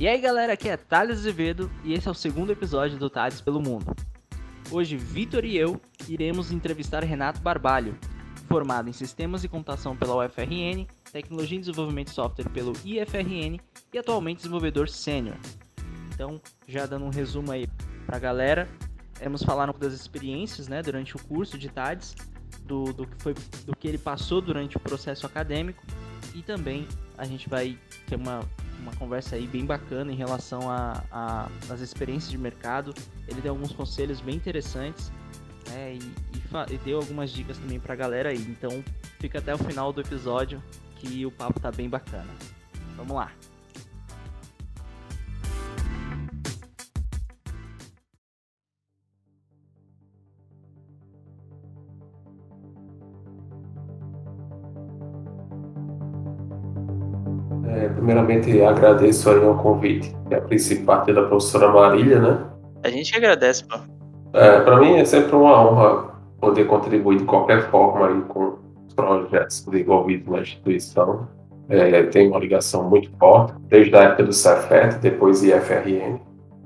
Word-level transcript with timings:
E 0.00 0.08
aí 0.08 0.18
galera, 0.18 0.54
aqui 0.54 0.66
é 0.66 0.78
Thales 0.78 1.18
Azevedo 1.18 1.70
e 1.84 1.92
esse 1.92 2.08
é 2.08 2.10
o 2.10 2.14
segundo 2.14 2.50
episódio 2.50 2.96
do 2.96 3.10
Thales 3.10 3.42
pelo 3.42 3.60
Mundo. 3.60 3.94
Hoje, 4.70 4.96
Vitor 4.96 5.44
e 5.44 5.58
eu 5.58 5.78
iremos 6.08 6.50
entrevistar 6.50 7.04
Renato 7.04 7.42
Barbalho, 7.42 7.98
formado 8.48 8.88
em 8.88 8.94
Sistemas 8.94 9.42
de 9.42 9.48
Computação 9.50 9.94
pela 9.94 10.16
UFRN, 10.24 10.86
Tecnologia 11.12 11.58
e 11.58 11.60
Desenvolvimento 11.60 12.08
de 12.08 12.14
Software 12.14 12.48
pelo 12.48 12.72
IFRN 12.82 13.60
e 13.92 13.98
atualmente 13.98 14.38
desenvolvedor 14.38 14.88
sênior. 14.88 15.36
Então, 16.14 16.40
já 16.66 16.86
dando 16.86 17.04
um 17.04 17.10
resumo 17.10 17.52
aí 17.52 17.68
pra 18.06 18.18
galera, 18.18 18.66
vamos 19.22 19.42
falar 19.42 19.64
um 19.64 19.72
pouco 19.72 19.80
das 19.80 19.92
experiências 19.92 20.66
né, 20.66 20.80
durante 20.80 21.14
o 21.14 21.22
curso 21.24 21.58
de 21.58 21.68
TADES, 21.68 22.14
do, 22.62 22.84
do, 22.94 23.06
que 23.06 23.22
foi, 23.22 23.34
do 23.66 23.76
que 23.76 23.86
ele 23.86 23.98
passou 23.98 24.40
durante 24.40 24.78
o 24.78 24.80
processo 24.80 25.26
acadêmico 25.26 25.84
e 26.34 26.40
também 26.40 26.88
a 27.18 27.26
gente 27.26 27.50
vai 27.50 27.78
ter 28.06 28.16
uma, 28.16 28.40
uma 28.90 28.98
conversa 28.98 29.36
aí 29.36 29.46
bem 29.46 29.64
bacana 29.64 30.12
em 30.12 30.16
relação 30.16 30.70
às 30.70 31.02
a, 31.10 31.48
a, 31.70 31.74
experiências 31.76 32.30
de 32.30 32.38
mercado. 32.38 32.94
Ele 33.28 33.40
deu 33.40 33.52
alguns 33.52 33.72
conselhos 33.72 34.20
bem 34.20 34.36
interessantes 34.36 35.10
né, 35.68 35.94
e, 35.94 35.98
e, 35.98 36.74
e, 36.74 36.78
deu 36.78 36.98
algumas 36.98 37.30
dicas 37.30 37.58
também 37.58 37.78
pra 37.78 37.94
galera 37.94 38.30
aí. 38.30 38.42
Então 38.42 38.84
fica 39.18 39.38
até 39.38 39.54
o 39.54 39.58
final 39.58 39.92
do 39.92 40.00
episódio 40.00 40.62
que 40.96 41.24
o 41.24 41.30
papo 41.30 41.60
tá 41.60 41.70
bem 41.70 41.88
bacana. 41.88 42.30
Vamos 42.96 43.16
lá! 43.16 43.32
Primeiramente, 58.50 58.62
agradeço 58.62 59.30
aí 59.30 59.38
o 59.38 59.54
convite, 59.54 60.14
é 60.30 60.36
a 60.36 60.40
principal 60.40 61.04
da 61.04 61.22
professora 61.22 61.68
Marília, 61.68 62.20
né? 62.20 62.38
A 62.82 62.88
gente 62.88 63.14
agradece, 63.16 63.64
pô. 63.64 63.78
É, 64.32 64.60
para 64.60 64.78
mim 64.78 64.96
é 64.96 65.04
sempre 65.04 65.34
uma 65.34 65.60
honra 65.60 66.10
poder 66.40 66.64
contribuir 66.66 67.18
de 67.18 67.24
qualquer 67.24 67.68
forma 67.70 68.08
aí 68.08 68.20
com 68.22 68.58
os 68.86 68.94
projetos 68.94 69.64
desenvolvidos 69.64 70.28
na 70.28 70.40
instituição. 70.40 71.28
É, 71.68 72.02
tem 72.04 72.28
uma 72.28 72.38
ligação 72.38 72.88
muito 72.88 73.10
forte, 73.18 73.54
desde 73.68 73.94
a 73.94 74.02
época 74.02 74.24
do 74.24 74.32
Cefet, 74.32 74.98
depois 75.00 75.42
IFRN. 75.42 76.18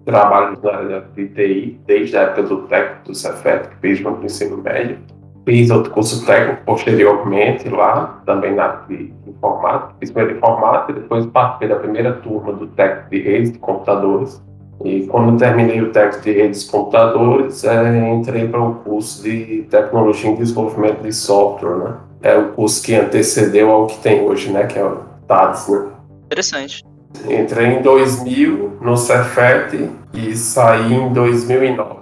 Trabalho 0.05 0.58
na 0.62 0.70
área 0.70 1.00
de 1.14 1.28
TI, 1.28 1.80
desde 1.86 2.16
a 2.16 2.22
época 2.22 2.42
do 2.44 2.62
técnico 2.68 3.08
do 3.08 3.14
Cefet, 3.14 3.68
que 3.68 3.77
fiz 3.80 4.00
no 4.00 4.22
ensino 4.22 4.58
médio. 4.58 4.98
Fiz 5.44 5.70
outro 5.70 5.90
curso 5.92 6.24
técnico 6.24 6.62
posteriormente 6.64 7.68
lá, 7.68 8.22
também 8.24 8.54
na 8.54 8.68
de 8.88 9.12
informática. 9.26 9.94
Fiz 10.00 10.10
primeiro 10.10 10.38
informática 10.38 10.92
e 10.92 10.94
depois 10.94 11.26
participei 11.26 11.68
da 11.68 11.76
primeira 11.76 12.12
turma 12.14 12.52
do 12.52 12.66
técnico 12.68 13.10
de 13.10 13.20
redes 13.20 13.52
de 13.52 13.58
computadores 13.58 14.42
e 14.82 15.06
quando 15.06 15.38
terminei 15.38 15.80
o 15.80 15.92
técnico 15.92 16.24
de 16.24 16.32
redes 16.32 16.64
computadores, 16.64 17.64
é, 17.64 18.12
entrei 18.12 18.48
para 18.48 18.60
o 18.60 18.74
curso 18.76 19.22
de 19.22 19.66
tecnologia 19.70 20.30
e 20.30 20.36
desenvolvimento 20.36 21.02
de 21.02 21.12
software, 21.12 21.76
né? 21.76 21.94
É 22.22 22.36
o 22.36 22.48
curso 22.52 22.82
que 22.82 22.94
antecedeu 22.94 23.70
ao 23.70 23.86
que 23.86 23.98
tem 23.98 24.22
hoje, 24.22 24.50
né? 24.50 24.66
Que 24.66 24.78
é 24.78 24.84
o 24.84 25.00
TADS, 25.28 25.68
né? 25.68 25.86
Interessante. 26.26 26.84
Entrei 27.30 27.66
em 27.66 27.82
2000 27.82 28.78
no 28.80 28.96
Cefet 28.96 29.90
e 30.12 30.34
saí 30.36 30.92
em 30.92 31.12
2009, 31.12 31.96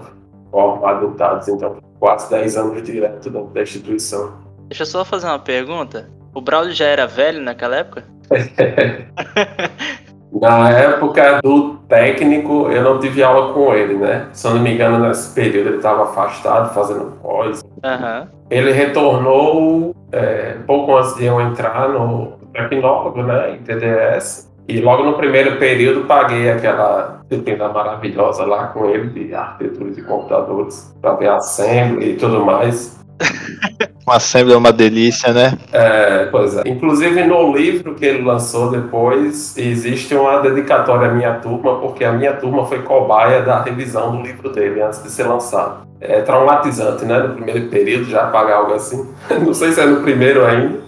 formado 0.50 1.08
no 1.08 1.14
TADS, 1.14 1.48
então 1.48 1.76
quase 2.02 2.28
10 2.30 2.56
anos 2.56 2.82
direto 2.82 3.30
da 3.30 3.62
instituição. 3.62 4.32
Deixa 4.66 4.82
eu 4.82 4.86
só 4.86 5.04
fazer 5.04 5.28
uma 5.28 5.38
pergunta. 5.38 6.10
O 6.34 6.40
Braulio 6.40 6.72
já 6.72 6.86
era 6.86 7.06
velho 7.06 7.40
naquela 7.40 7.76
época? 7.76 8.02
Na 10.32 10.70
época 10.70 11.40
do 11.42 11.74
técnico, 11.86 12.68
eu 12.70 12.82
não 12.82 12.98
tive 12.98 13.22
aula 13.22 13.52
com 13.52 13.74
ele, 13.74 13.94
né? 13.94 14.28
Se 14.32 14.46
eu 14.46 14.54
não 14.54 14.62
me 14.62 14.74
engano, 14.74 15.06
nesse 15.06 15.32
período 15.34 15.68
ele 15.68 15.76
estava 15.76 16.04
afastado, 16.04 16.72
fazendo 16.74 17.12
pós. 17.22 17.60
Uhum. 17.60 18.28
Ele 18.50 18.72
retornou 18.72 19.94
é, 20.10 20.56
pouco 20.66 20.96
antes 20.96 21.14
de 21.16 21.26
eu 21.26 21.38
entrar 21.38 21.90
no 21.90 22.32
tecnólogo, 22.52 23.22
né? 23.22 23.54
Em 23.54 23.58
TDS. 23.58 24.50
E 24.68 24.80
logo 24.80 25.02
no 25.02 25.14
primeiro 25.14 25.56
período 25.58 26.06
paguei 26.06 26.50
aquela 26.50 27.22
disciplina 27.28 27.68
maravilhosa 27.68 28.44
lá 28.44 28.68
com 28.68 28.86
ele 28.86 29.08
de 29.08 29.34
arquitetura 29.34 29.90
de 29.90 30.02
computadores, 30.02 30.94
para 31.00 31.14
ver 31.14 31.28
assembly 31.30 32.12
e 32.12 32.16
tudo 32.16 32.44
mais. 32.44 33.00
Uma 34.06 34.16
assembly 34.16 34.52
é 34.52 34.56
uma 34.56 34.72
delícia, 34.72 35.32
né? 35.32 35.56
É, 35.72 36.26
pois 36.26 36.56
é. 36.56 36.62
Inclusive 36.66 37.22
no 37.24 37.56
livro 37.56 37.94
que 37.94 38.04
ele 38.04 38.24
lançou 38.24 38.68
depois, 38.68 39.56
existe 39.56 40.12
uma 40.12 40.40
dedicatória 40.40 41.08
à 41.08 41.12
minha 41.12 41.34
turma, 41.34 41.78
porque 41.78 42.04
a 42.04 42.12
minha 42.12 42.32
turma 42.32 42.66
foi 42.66 42.82
cobaia 42.82 43.42
da 43.42 43.62
revisão 43.62 44.16
do 44.16 44.22
livro 44.22 44.50
dele 44.50 44.82
antes 44.82 45.00
de 45.04 45.08
ser 45.08 45.22
lançado. 45.24 45.86
É 46.00 46.20
traumatizante, 46.20 47.04
né? 47.04 47.20
No 47.20 47.34
primeiro 47.36 47.68
período 47.68 48.06
já 48.06 48.26
pagar 48.26 48.56
algo 48.56 48.74
assim. 48.74 49.08
Não 49.40 49.54
sei 49.54 49.70
se 49.70 49.80
é 49.80 49.86
no 49.86 50.02
primeiro 50.02 50.44
ainda. 50.44 50.80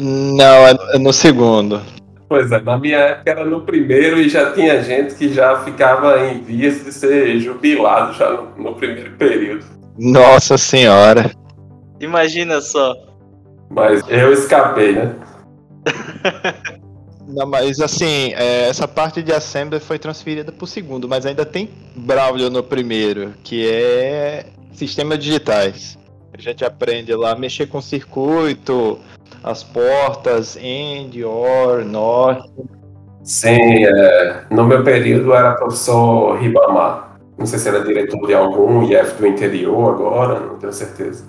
Não, 0.00 0.66
é 0.66 0.98
no 0.98 1.12
segundo. 1.12 1.82
Pois 2.34 2.50
é, 2.50 2.60
na 2.60 2.76
minha 2.76 2.98
época 2.98 3.30
era 3.30 3.44
no 3.44 3.60
primeiro 3.60 4.20
e 4.20 4.28
já 4.28 4.50
tinha 4.50 4.82
gente 4.82 5.14
que 5.14 5.32
já 5.32 5.60
ficava 5.60 6.18
em 6.26 6.42
vias 6.42 6.84
de 6.84 6.92
ser 6.92 7.38
jubilado 7.38 8.12
já 8.12 8.28
no, 8.28 8.56
no 8.56 8.74
primeiro 8.74 9.12
período. 9.12 9.64
Nossa 9.96 10.58
senhora. 10.58 11.30
Imagina 12.00 12.60
só. 12.60 12.92
Mas 13.70 14.02
eu 14.08 14.32
escapei, 14.32 14.96
né? 14.96 15.14
Não, 17.28 17.46
mas 17.46 17.78
assim, 17.78 18.34
é, 18.34 18.68
essa 18.68 18.88
parte 18.88 19.22
de 19.22 19.32
Assembly 19.32 19.78
foi 19.78 20.00
transferida 20.00 20.50
para 20.50 20.64
o 20.64 20.66
segundo, 20.66 21.08
mas 21.08 21.24
ainda 21.24 21.46
tem 21.46 21.70
Braulio 21.94 22.50
no 22.50 22.64
primeiro, 22.64 23.32
que 23.44 23.64
é 23.64 24.46
sistemas 24.72 25.20
digitais. 25.20 25.96
A 26.36 26.40
gente 26.40 26.64
aprende 26.64 27.14
lá 27.14 27.30
a 27.30 27.38
mexer 27.38 27.68
com 27.68 27.80
circuito, 27.80 28.98
as 29.44 29.62
portas, 29.62 30.56
AND, 30.56 31.22
OR, 31.22 31.84
NOR. 31.84 32.42
Sim, 33.22 33.84
é, 33.84 34.44
no 34.50 34.64
meu 34.64 34.82
período 34.82 35.34
era 35.34 35.52
professor 35.52 36.38
Ribamar. 36.38 37.18
Não 37.38 37.46
sei 37.46 37.58
se 37.58 37.68
era 37.68 37.84
diretor 37.84 38.26
de 38.26 38.34
algum 38.34 38.82
IF 38.82 39.14
do 39.18 39.26
interior 39.26 39.94
agora, 39.94 40.40
não 40.40 40.58
tenho 40.58 40.72
certeza. 40.72 41.26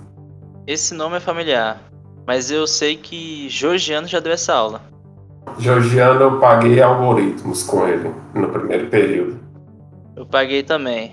Esse 0.66 0.94
nome 0.94 1.16
é 1.16 1.20
familiar, 1.20 1.80
mas 2.26 2.50
eu 2.50 2.66
sei 2.66 2.96
que 2.96 3.48
Georgiano 3.48 4.06
já 4.06 4.18
deu 4.18 4.32
essa 4.32 4.54
aula. 4.54 4.80
Georgiano 5.58 6.20
eu 6.20 6.40
paguei 6.40 6.80
algoritmos 6.80 7.62
com 7.62 7.86
ele 7.86 8.12
no 8.34 8.48
primeiro 8.48 8.88
período. 8.88 9.40
Eu 10.16 10.26
paguei 10.26 10.62
também. 10.62 11.12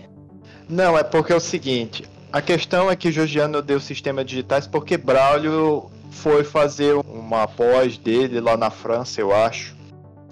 Não, 0.70 0.97
é 0.97 1.03
porque 1.03 1.34
é 1.34 1.35
o 1.35 1.40
seguinte, 1.40 2.09
a 2.31 2.41
questão 2.41 2.90
é 2.90 2.96
que 2.96 3.12
Georgiano 3.12 3.62
deu 3.62 3.80
sistemas 3.80 4.25
digitais 4.25 4.66
porque 4.66 4.97
Braulio 4.97 5.91
foi 6.13 6.44
fazer 6.44 6.94
uma 7.07 7.47
pós 7.47 7.97
dele 7.97 8.40
lá 8.40 8.56
na 8.56 8.69
França, 8.69 9.19
eu 9.19 9.34
acho. 9.34 9.75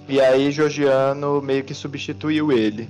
E 0.08 0.20
aí 0.20 0.52
Georgiano 0.52 1.42
meio 1.42 1.64
que 1.64 1.74
substituiu 1.74 2.52
ele. 2.52 2.88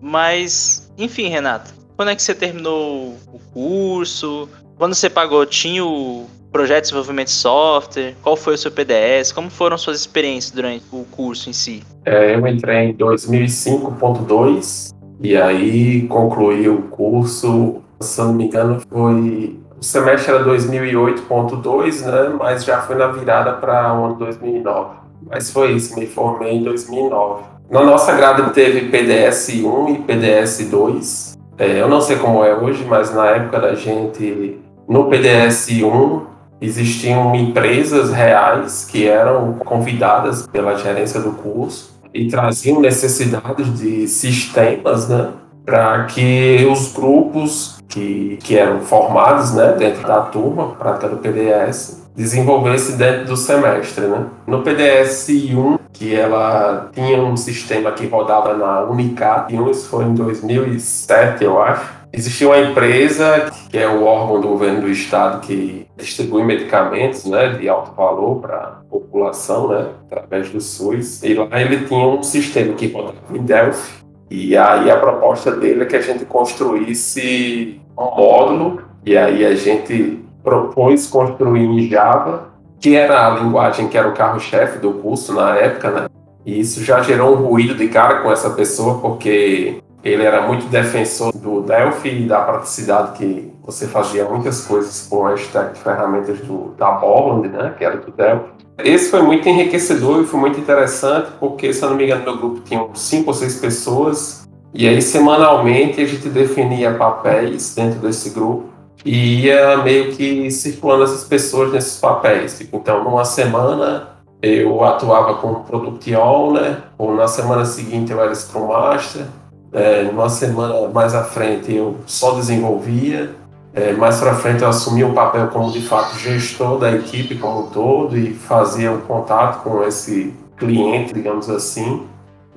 Mas, 0.00 0.90
enfim, 0.98 1.28
Renato, 1.28 1.72
quando 1.96 2.10
é 2.10 2.16
que 2.16 2.22
você 2.22 2.34
terminou 2.34 3.16
o 3.32 3.38
curso? 3.52 4.48
Quando 4.76 4.94
você 4.94 5.08
pagou, 5.08 5.46
tinha 5.46 5.84
o 5.84 6.26
projeto 6.52 6.84
de 6.84 6.90
desenvolvimento 6.90 7.28
de 7.28 7.34
software? 7.34 8.14
Qual 8.22 8.36
foi 8.36 8.54
o 8.54 8.58
seu 8.58 8.70
PDS? 8.70 9.32
Como 9.32 9.50
foram 9.50 9.78
suas 9.78 10.00
experiências 10.00 10.52
durante 10.52 10.84
o 10.92 11.04
curso 11.04 11.50
em 11.50 11.52
si? 11.52 11.82
É, 12.04 12.34
eu 12.34 12.46
entrei 12.46 12.90
em 12.90 12.94
2005.2 12.94 14.94
e 15.20 15.36
aí 15.36 16.06
concluí 16.08 16.68
o 16.68 16.82
curso, 16.82 17.80
se 18.00 18.20
não 18.20 18.34
me 18.34 18.44
engano, 18.44 18.80
foi. 18.88 19.58
O 19.78 19.84
semestre 19.84 20.32
era 20.32 20.44
2008.2, 20.44 22.04
né? 22.06 22.36
Mas 22.38 22.64
já 22.64 22.80
foi 22.80 22.96
na 22.96 23.08
virada 23.08 23.52
para 23.52 23.94
o 23.94 24.06
ano 24.06 24.14
2009. 24.14 24.96
Mas 25.28 25.50
foi 25.50 25.72
isso, 25.72 25.98
me 25.98 26.06
formei 26.06 26.54
em 26.54 26.62
2009. 26.62 27.42
Na 27.70 27.82
nossa 27.82 28.12
grade 28.12 28.50
teve 28.52 28.88
PDS 28.88 29.48
1 29.48 29.88
e 29.88 29.98
PDS 29.98 30.68
2. 30.70 31.36
É, 31.58 31.80
eu 31.80 31.88
não 31.88 32.00
sei 32.00 32.16
como 32.16 32.44
é 32.44 32.54
hoje, 32.54 32.84
mas 32.84 33.14
na 33.14 33.26
época 33.26 33.58
da 33.58 33.74
gente 33.74 34.60
no 34.88 35.08
PDS-1 35.10 36.22
existiam 36.60 37.34
empresas 37.34 38.12
reais 38.12 38.84
que 38.84 39.06
eram 39.06 39.54
convidadas 39.54 40.46
pela 40.46 40.76
gerência 40.76 41.20
do 41.20 41.32
curso 41.32 41.98
e 42.14 42.28
traziam 42.28 42.80
necessidades 42.80 43.78
de 43.78 44.06
sistemas, 44.06 45.08
né, 45.08 45.30
para 45.64 46.04
que 46.04 46.66
os 46.70 46.92
grupos 46.92 47.75
que, 47.88 48.38
que 48.42 48.56
eram 48.56 48.80
formados, 48.80 49.54
né, 49.54 49.72
dentro 49.72 50.06
da 50.06 50.20
turma, 50.22 50.74
prática 50.76 51.08
do 51.08 51.16
PDS, 51.16 52.06
desenvolvessem 52.14 52.96
dentro 52.96 53.26
do 53.26 53.36
semestre, 53.36 54.06
né. 54.06 54.26
No 54.46 54.62
PDS-1, 54.62 55.78
que 55.92 56.14
ela 56.14 56.90
tinha 56.92 57.22
um 57.22 57.36
sistema 57.36 57.92
que 57.92 58.06
rodava 58.06 58.54
na 58.54 58.84
Unicat, 58.84 59.54
isso 59.70 59.88
foi 59.88 60.04
em 60.04 60.14
2007, 60.14 61.44
eu 61.44 61.62
acho, 61.62 61.96
Existia 62.16 62.46
uma 62.46 62.58
empresa, 62.58 63.52
que 63.68 63.76
é 63.76 63.86
o 63.86 64.04
órgão 64.04 64.40
do 64.40 64.48
governo 64.48 64.80
do 64.80 64.90
estado 64.90 65.40
que 65.40 65.86
distribuir 65.98 66.46
medicamentos 66.46 67.26
né, 67.26 67.50
de 67.50 67.68
alto 67.68 67.92
valor 67.92 68.40
para 68.40 68.56
a 68.56 68.70
população, 68.88 69.68
né, 69.68 69.88
através 70.06 70.48
do 70.48 70.58
SUS. 70.58 71.22
E 71.22 71.34
lá 71.34 71.60
ele 71.60 71.84
tinha 71.84 72.06
um 72.06 72.22
sistema 72.22 72.72
que 72.72 72.88
botava 72.88 73.36
em 73.36 73.42
Delphi. 73.42 74.05
E 74.30 74.56
aí 74.56 74.90
a 74.90 74.96
proposta 74.98 75.52
dele 75.52 75.82
é 75.82 75.86
que 75.86 75.96
a 75.96 76.00
gente 76.00 76.24
construísse 76.24 77.80
um 77.96 78.04
módulo, 78.04 78.82
e 79.04 79.16
aí 79.16 79.44
a 79.44 79.54
gente 79.54 80.22
propôs 80.42 81.06
construir 81.06 81.64
em 81.64 81.88
Java, 81.88 82.48
que 82.80 82.94
era 82.94 83.26
a 83.26 83.30
linguagem 83.30 83.88
que 83.88 83.96
era 83.96 84.08
o 84.08 84.14
carro-chefe 84.14 84.78
do 84.78 84.92
curso 84.94 85.32
na 85.32 85.56
época, 85.56 85.90
né? 85.90 86.08
E 86.44 86.60
isso 86.60 86.84
já 86.84 87.02
gerou 87.02 87.36
um 87.36 87.46
ruído 87.46 87.74
de 87.74 87.88
cara 87.88 88.20
com 88.20 88.30
essa 88.30 88.50
pessoa, 88.50 88.98
porque 89.00 89.82
ele 90.04 90.22
era 90.22 90.42
muito 90.42 90.66
defensor 90.66 91.32
do 91.32 91.62
Delphi 91.62 92.22
e 92.22 92.26
da 92.28 92.40
praticidade 92.40 93.18
que 93.18 93.52
você 93.64 93.88
fazia 93.88 94.24
muitas 94.24 94.64
coisas 94.64 95.08
com 95.08 95.26
a 95.26 95.34
stack 95.34 95.74
de 95.74 95.80
ferramentas 95.80 96.38
do, 96.40 96.74
da 96.78 96.92
Borland, 96.92 97.48
né, 97.48 97.74
que 97.76 97.84
era 97.84 97.96
do 97.96 98.12
Delphi. 98.12 98.55
Esse 98.78 99.10
foi 99.10 99.22
muito 99.22 99.48
enriquecedor 99.48 100.22
e 100.22 100.26
foi 100.26 100.38
muito 100.38 100.60
interessante, 100.60 101.28
porque, 101.40 101.72
se 101.72 101.82
eu 101.82 101.90
não 101.90 101.96
me 101.96 102.04
engano, 102.04 102.24
no 102.24 102.36
grupo 102.36 102.60
tinham 102.60 102.90
cinco 102.94 103.30
ou 103.30 103.34
seis 103.34 103.56
pessoas, 103.56 104.46
e 104.74 104.86
aí 104.86 105.00
semanalmente 105.00 106.00
a 106.00 106.06
gente 106.06 106.28
definia 106.28 106.92
papéis 106.92 107.74
dentro 107.74 108.00
desse 108.00 108.30
grupo 108.30 108.66
e 109.04 109.46
ia 109.46 109.78
meio 109.78 110.12
que 110.12 110.50
circulando 110.50 111.04
essas 111.04 111.24
pessoas 111.24 111.72
nesses 111.72 111.98
papéis. 111.98 112.58
Tipo, 112.58 112.76
então, 112.76 113.02
numa 113.02 113.24
semana 113.24 114.08
eu 114.42 114.84
atuava 114.84 115.34
como 115.34 115.64
Product 115.64 116.14
Owner, 116.14 116.82
ou 116.98 117.14
na 117.14 117.26
semana 117.26 117.64
seguinte 117.64 118.12
eu 118.12 118.20
era 118.20 118.34
Scrum 118.34 118.66
Master, 118.66 119.24
é, 119.72 120.02
numa 120.02 120.28
semana 120.28 120.88
mais 120.88 121.14
à 121.14 121.24
frente 121.24 121.74
eu 121.74 121.96
só 122.06 122.32
desenvolvia, 122.32 123.30
é, 123.76 123.92
mais 123.92 124.18
para 124.18 124.34
frente 124.34 124.62
eu 124.62 124.68
assumi 124.70 125.04
o 125.04 125.12
papel 125.12 125.48
como 125.48 125.70
de 125.70 125.82
fato 125.82 126.18
gestor 126.18 126.78
da 126.78 126.90
equipe 126.92 127.34
como 127.34 127.66
um 127.66 127.66
todo 127.66 128.16
e 128.16 128.32
fazia 128.32 128.90
o 128.90 128.94
um 128.96 129.00
contato 129.02 129.62
com 129.62 129.84
esse 129.84 130.32
cliente, 130.56 131.12
digamos 131.12 131.50
assim. 131.50 132.06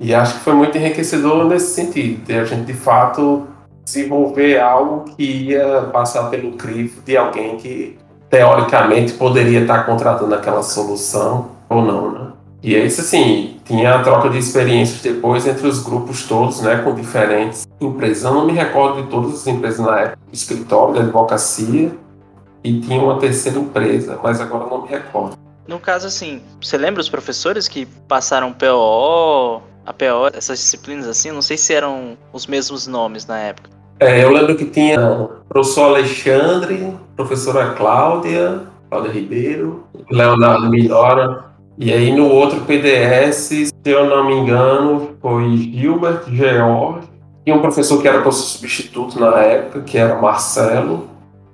E 0.00 0.14
acho 0.14 0.38
que 0.38 0.40
foi 0.40 0.54
muito 0.54 0.78
enriquecedor 0.78 1.44
nesse 1.44 1.74
sentido, 1.74 2.24
de 2.24 2.32
a 2.32 2.44
gente 2.46 2.64
de 2.64 2.72
fato 2.72 3.46
desenvolver 3.84 4.58
algo 4.60 5.04
que 5.14 5.22
ia 5.22 5.90
passar 5.92 6.30
pelo 6.30 6.52
crivo 6.52 7.02
de 7.02 7.18
alguém 7.18 7.58
que 7.58 7.98
teoricamente 8.30 9.12
poderia 9.12 9.60
estar 9.60 9.84
contratando 9.84 10.34
aquela 10.34 10.62
solução 10.62 11.48
ou 11.68 11.82
não, 11.82 12.10
né? 12.12 12.26
E 12.62 12.74
é 12.74 12.84
isso 12.86 13.02
assim, 13.02 13.58
tinha 13.66 13.94
a 13.94 14.02
troca 14.02 14.30
de 14.30 14.38
experiências 14.38 15.02
depois 15.02 15.46
entre 15.46 15.66
os 15.66 15.82
grupos 15.82 16.26
todos, 16.26 16.62
né, 16.62 16.76
com 16.82 16.94
diferentes 16.94 17.66
empresas. 17.80 18.24
Eu 18.24 18.34
não 18.34 18.46
me 18.46 18.52
recordo 18.52 19.02
de 19.02 19.08
todas 19.08 19.34
as 19.34 19.46
empresas 19.46 19.80
na 19.80 20.00
época, 20.00 20.18
escritório 20.32 20.94
de 20.94 21.00
advocacia, 21.00 21.92
e 22.62 22.80
tinha 22.80 23.00
uma 23.00 23.18
terceira 23.18 23.58
empresa, 23.58 24.18
mas 24.22 24.40
agora 24.40 24.66
não 24.66 24.82
me 24.82 24.88
recordo. 24.88 25.36
No 25.66 25.78
caso, 25.78 26.06
assim, 26.06 26.42
você 26.60 26.76
lembra 26.76 27.00
os 27.00 27.08
professores 27.08 27.68
que 27.68 27.86
passaram 28.08 28.52
PO, 28.52 29.62
a 29.86 29.92
PO, 29.92 30.30
essas 30.34 30.58
disciplinas 30.58 31.06
assim? 31.06 31.30
Não 31.30 31.42
sei 31.42 31.56
se 31.56 31.72
eram 31.72 32.18
os 32.32 32.46
mesmos 32.46 32.86
nomes 32.86 33.26
na 33.26 33.38
época. 33.38 33.70
É, 34.00 34.24
eu 34.24 34.30
lembro 34.30 34.56
que 34.56 34.64
tinha 34.64 34.98
o 34.98 35.28
professor 35.48 35.90
Alexandre, 35.90 36.96
professora 37.14 37.74
Cláudia, 37.74 38.62
Cláudia 38.88 39.12
Ribeiro, 39.12 39.84
Leonardo 40.10 40.70
Milhora, 40.70 41.44
e 41.78 41.92
aí 41.92 42.10
no 42.14 42.26
outro 42.28 42.60
PDS, 42.62 43.34
se 43.36 43.72
eu 43.84 44.06
não 44.06 44.26
me 44.26 44.34
engano, 44.34 45.16
foi 45.20 45.56
Gilbert 45.56 46.24
George. 46.28 47.09
E 47.44 47.52
um 47.52 47.60
professor 47.60 48.00
que 48.00 48.08
era 48.08 48.20
professor 48.20 48.46
substituto 48.46 49.18
na 49.18 49.38
época, 49.38 49.80
que 49.82 49.96
era 49.96 50.20
Marcelo. 50.20 51.08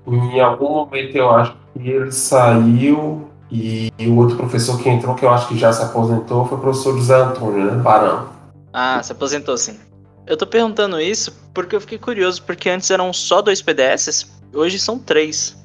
Em 0.06 0.40
algum 0.40 0.70
momento 0.70 1.16
eu 1.16 1.30
acho 1.30 1.56
que 1.74 1.88
ele 1.88 2.12
saiu 2.12 3.28
e 3.50 3.92
o 4.00 4.16
outro 4.16 4.36
professor 4.36 4.80
que 4.80 4.88
entrou, 4.88 5.14
que 5.14 5.24
eu 5.24 5.30
acho 5.30 5.48
que 5.48 5.58
já 5.58 5.72
se 5.72 5.82
aposentou, 5.82 6.44
foi 6.46 6.58
o 6.58 6.60
professor 6.60 6.96
José 6.96 7.14
Antônio, 7.14 7.64
né? 7.64 7.82
Barão. 7.82 8.28
Ah, 8.72 9.00
se 9.02 9.12
aposentou 9.12 9.56
sim. 9.56 9.78
Eu 10.26 10.36
tô 10.36 10.46
perguntando 10.46 11.00
isso 11.00 11.32
porque 11.54 11.76
eu 11.76 11.80
fiquei 11.80 11.98
curioso, 11.98 12.42
porque 12.42 12.68
antes 12.68 12.90
eram 12.90 13.12
só 13.12 13.40
dois 13.40 13.62
PDS, 13.62 14.26
hoje 14.52 14.78
são 14.78 14.98
três. 14.98 15.56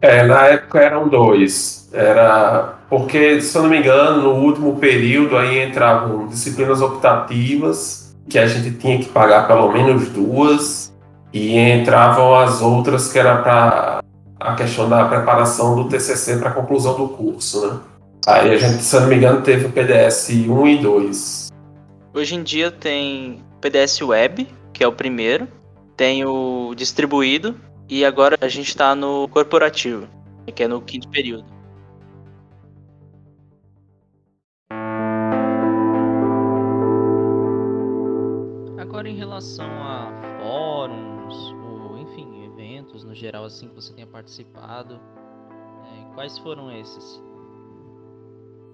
É, 0.00 0.24
na 0.24 0.46
época 0.46 0.80
eram 0.80 1.08
dois. 1.08 1.88
Era 1.92 2.74
porque, 2.88 3.40
se 3.40 3.56
eu 3.56 3.62
não 3.62 3.70
me 3.70 3.78
engano, 3.78 4.22
no 4.22 4.44
último 4.44 4.76
período 4.76 5.36
aí 5.36 5.62
entravam 5.62 6.26
disciplinas 6.26 6.80
optativas, 6.80 7.99
que 8.28 8.38
a 8.38 8.46
gente 8.46 8.76
tinha 8.78 8.98
que 8.98 9.08
pagar 9.08 9.46
pelo 9.46 9.72
menos 9.72 10.08
duas, 10.10 10.90
e 11.32 11.56
entravam 11.56 12.34
as 12.34 12.60
outras 12.60 13.12
que 13.12 13.18
era 13.18 13.36
para 13.42 14.02
a 14.38 14.54
questão 14.54 14.88
da 14.88 15.04
preparação 15.04 15.74
do 15.74 15.88
TCC 15.88 16.38
para 16.38 16.50
a 16.50 16.52
conclusão 16.52 16.96
do 16.96 17.08
curso, 17.08 17.66
né? 17.66 17.80
Aí 18.26 18.52
a 18.52 18.56
gente, 18.56 18.82
se 18.82 18.98
não 18.98 19.06
me 19.06 19.16
engano, 19.16 19.42
teve 19.42 19.66
o 19.66 19.72
PDS 19.72 20.30
1 20.30 20.68
e 20.68 20.78
2. 20.78 21.48
Hoje 22.14 22.34
em 22.34 22.42
dia 22.42 22.70
tem 22.70 23.42
PDS 23.60 24.02
Web, 24.02 24.48
que 24.72 24.84
é 24.84 24.88
o 24.88 24.92
primeiro, 24.92 25.46
tem 25.96 26.24
o 26.24 26.74
distribuído, 26.74 27.54
e 27.88 28.04
agora 28.04 28.36
a 28.40 28.48
gente 28.48 28.68
está 28.68 28.94
no 28.94 29.28
corporativo, 29.28 30.06
que 30.54 30.62
é 30.62 30.68
no 30.68 30.80
quinto 30.80 31.08
período. 31.08 31.44
Relação 39.40 39.66
a 39.66 40.12
fóruns, 40.38 41.54
ou 41.64 41.98
enfim, 41.98 42.44
eventos 42.44 43.04
no 43.04 43.14
geral 43.14 43.44
assim 43.44 43.68
que 43.68 43.74
você 43.74 43.92
tenha 43.94 44.06
participado, 44.06 45.00
é, 45.82 46.14
quais 46.14 46.36
foram 46.38 46.70
esses? 46.70 47.22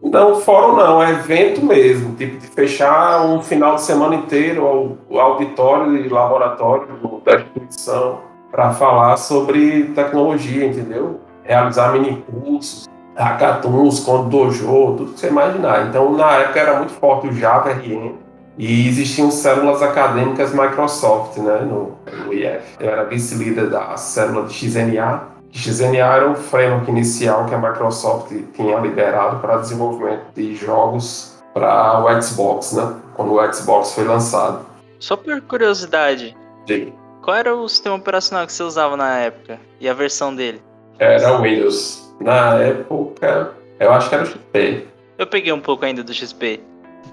Não, 0.02 0.40
fórum 0.40 0.76
não, 0.76 1.00
é 1.00 1.12
evento 1.12 1.64
mesmo, 1.64 2.16
tipo 2.16 2.38
de 2.38 2.48
fechar 2.48 3.24
um 3.24 3.40
final 3.40 3.76
de 3.76 3.82
semana 3.82 4.16
inteiro 4.16 4.98
o 5.08 5.20
auditório 5.20 5.96
e 5.96 6.08
laboratório 6.08 6.88
da 7.24 7.36
instituição 7.36 8.20
para 8.50 8.72
falar 8.74 9.16
sobre 9.16 9.84
tecnologia, 9.94 10.66
entendeu? 10.66 11.20
Realizar 11.44 11.92
mini 11.92 12.22
cursos, 12.22 12.88
hackathons, 13.14 14.00
com 14.00 14.28
dojo, 14.28 14.96
tudo 14.96 15.12
que 15.12 15.20
você 15.20 15.28
imaginar. 15.28 15.86
Então, 15.88 16.12
na 16.12 16.32
época 16.38 16.60
era 16.60 16.76
muito 16.76 16.92
forte 16.92 17.28
o 17.28 17.32
Java 17.32 17.70
RN 17.70 18.25
e 18.58 18.88
existiam 18.88 19.30
células 19.30 19.82
acadêmicas 19.82 20.52
Microsoft, 20.52 21.36
né, 21.38 21.60
no, 21.60 21.98
no 22.24 22.32
IF. 22.32 22.62
Eu 22.80 22.90
era 22.90 23.04
vice-líder 23.04 23.68
da 23.68 23.96
célula 23.96 24.46
de 24.46 24.54
XNA. 24.54 25.22
XNA 25.52 25.98
era 25.98 26.30
o 26.30 26.34
framework 26.34 26.90
inicial 26.90 27.46
que 27.46 27.54
a 27.54 27.58
Microsoft 27.58 28.32
tinha 28.54 28.78
liberado 28.78 29.38
para 29.40 29.58
desenvolvimento 29.58 30.24
de 30.34 30.54
jogos 30.56 31.36
para 31.54 32.04
o 32.04 32.22
Xbox, 32.22 32.72
né, 32.72 32.94
quando 33.14 33.34
o 33.34 33.52
Xbox 33.52 33.92
foi 33.92 34.04
lançado. 34.04 34.66
Só 34.98 35.16
por 35.16 35.40
curiosidade, 35.42 36.36
Sim. 36.66 36.92
Qual 37.22 37.36
era 37.36 37.54
o 37.54 37.68
sistema 37.68 37.96
operacional 37.96 38.46
que 38.46 38.52
você 38.52 38.62
usava 38.62 38.96
na 38.96 39.18
época? 39.18 39.58
E 39.80 39.88
a 39.88 39.94
versão 39.94 40.34
dele? 40.34 40.60
Era 40.98 41.38
o 41.38 41.42
Windows. 41.42 42.14
Na 42.20 42.54
época, 42.54 43.52
eu 43.78 43.92
acho 43.92 44.08
que 44.08 44.14
era 44.14 44.24
o 44.24 44.26
XP. 44.26 44.86
Eu 45.18 45.26
peguei 45.26 45.52
um 45.52 45.60
pouco 45.60 45.84
ainda 45.84 46.02
do 46.02 46.12
XP. 46.12 46.60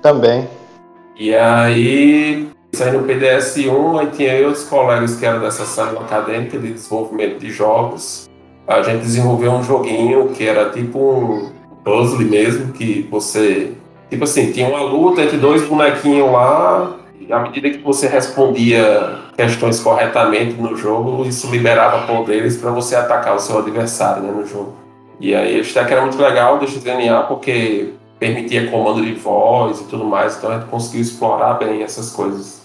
Também. 0.01 0.47
E 1.15 1.33
aí, 1.35 2.47
saí 2.73 2.91
no 2.91 3.03
PDS-1, 3.03 3.99
aí 3.99 4.07
tinha 4.07 4.35
eu 4.35 4.49
os 4.49 4.63
colegas 4.63 5.15
que 5.15 5.25
eram 5.25 5.41
dessa 5.41 5.65
sala 5.65 6.01
acadêmica 6.01 6.57
de 6.57 6.73
desenvolvimento 6.73 7.39
de 7.39 7.51
jogos. 7.51 8.29
A 8.67 8.81
gente 8.81 9.01
desenvolveu 9.01 9.51
um 9.51 9.63
joguinho 9.63 10.29
que 10.29 10.47
era 10.47 10.69
tipo 10.69 10.97
um 10.97 11.51
puzzle 11.83 12.19
mesmo, 12.25 12.73
que 12.73 13.07
você... 13.11 13.73
Tipo 14.09 14.23
assim, 14.23 14.51
tinha 14.51 14.67
uma 14.67 14.81
luta 14.81 15.21
entre 15.21 15.37
dois 15.37 15.63
bonequinhos 15.67 16.31
lá, 16.31 16.97
à 17.29 17.39
medida 17.39 17.69
que 17.69 17.79
você 17.79 18.07
respondia 18.07 19.19
questões 19.35 19.79
corretamente 19.79 20.53
no 20.53 20.75
jogo, 20.75 21.25
isso 21.25 21.49
liberava 21.49 22.05
poderes 22.05 22.57
para 22.57 22.71
você 22.71 22.95
atacar 22.95 23.35
o 23.35 23.39
seu 23.39 23.57
adversário 23.57 24.23
né, 24.23 24.31
no 24.31 24.45
jogo. 24.45 24.73
E 25.19 25.33
aí 25.33 25.59
o 25.59 25.61
stack 25.61 25.91
era 25.91 26.01
muito 26.01 26.21
legal 26.21 26.57
do 26.57 26.67
XDNA 26.67 27.23
porque 27.23 27.93
permitia 28.19 28.69
comando 28.69 29.03
de 29.03 29.13
voz 29.13 29.81
e 29.81 29.85
tudo 29.85 30.05
mais, 30.05 30.37
então 30.37 30.51
a 30.51 30.59
gente 30.59 30.69
conseguiu 30.69 31.01
explorar 31.01 31.55
bem 31.55 31.83
essas 31.83 32.11
coisas. 32.11 32.61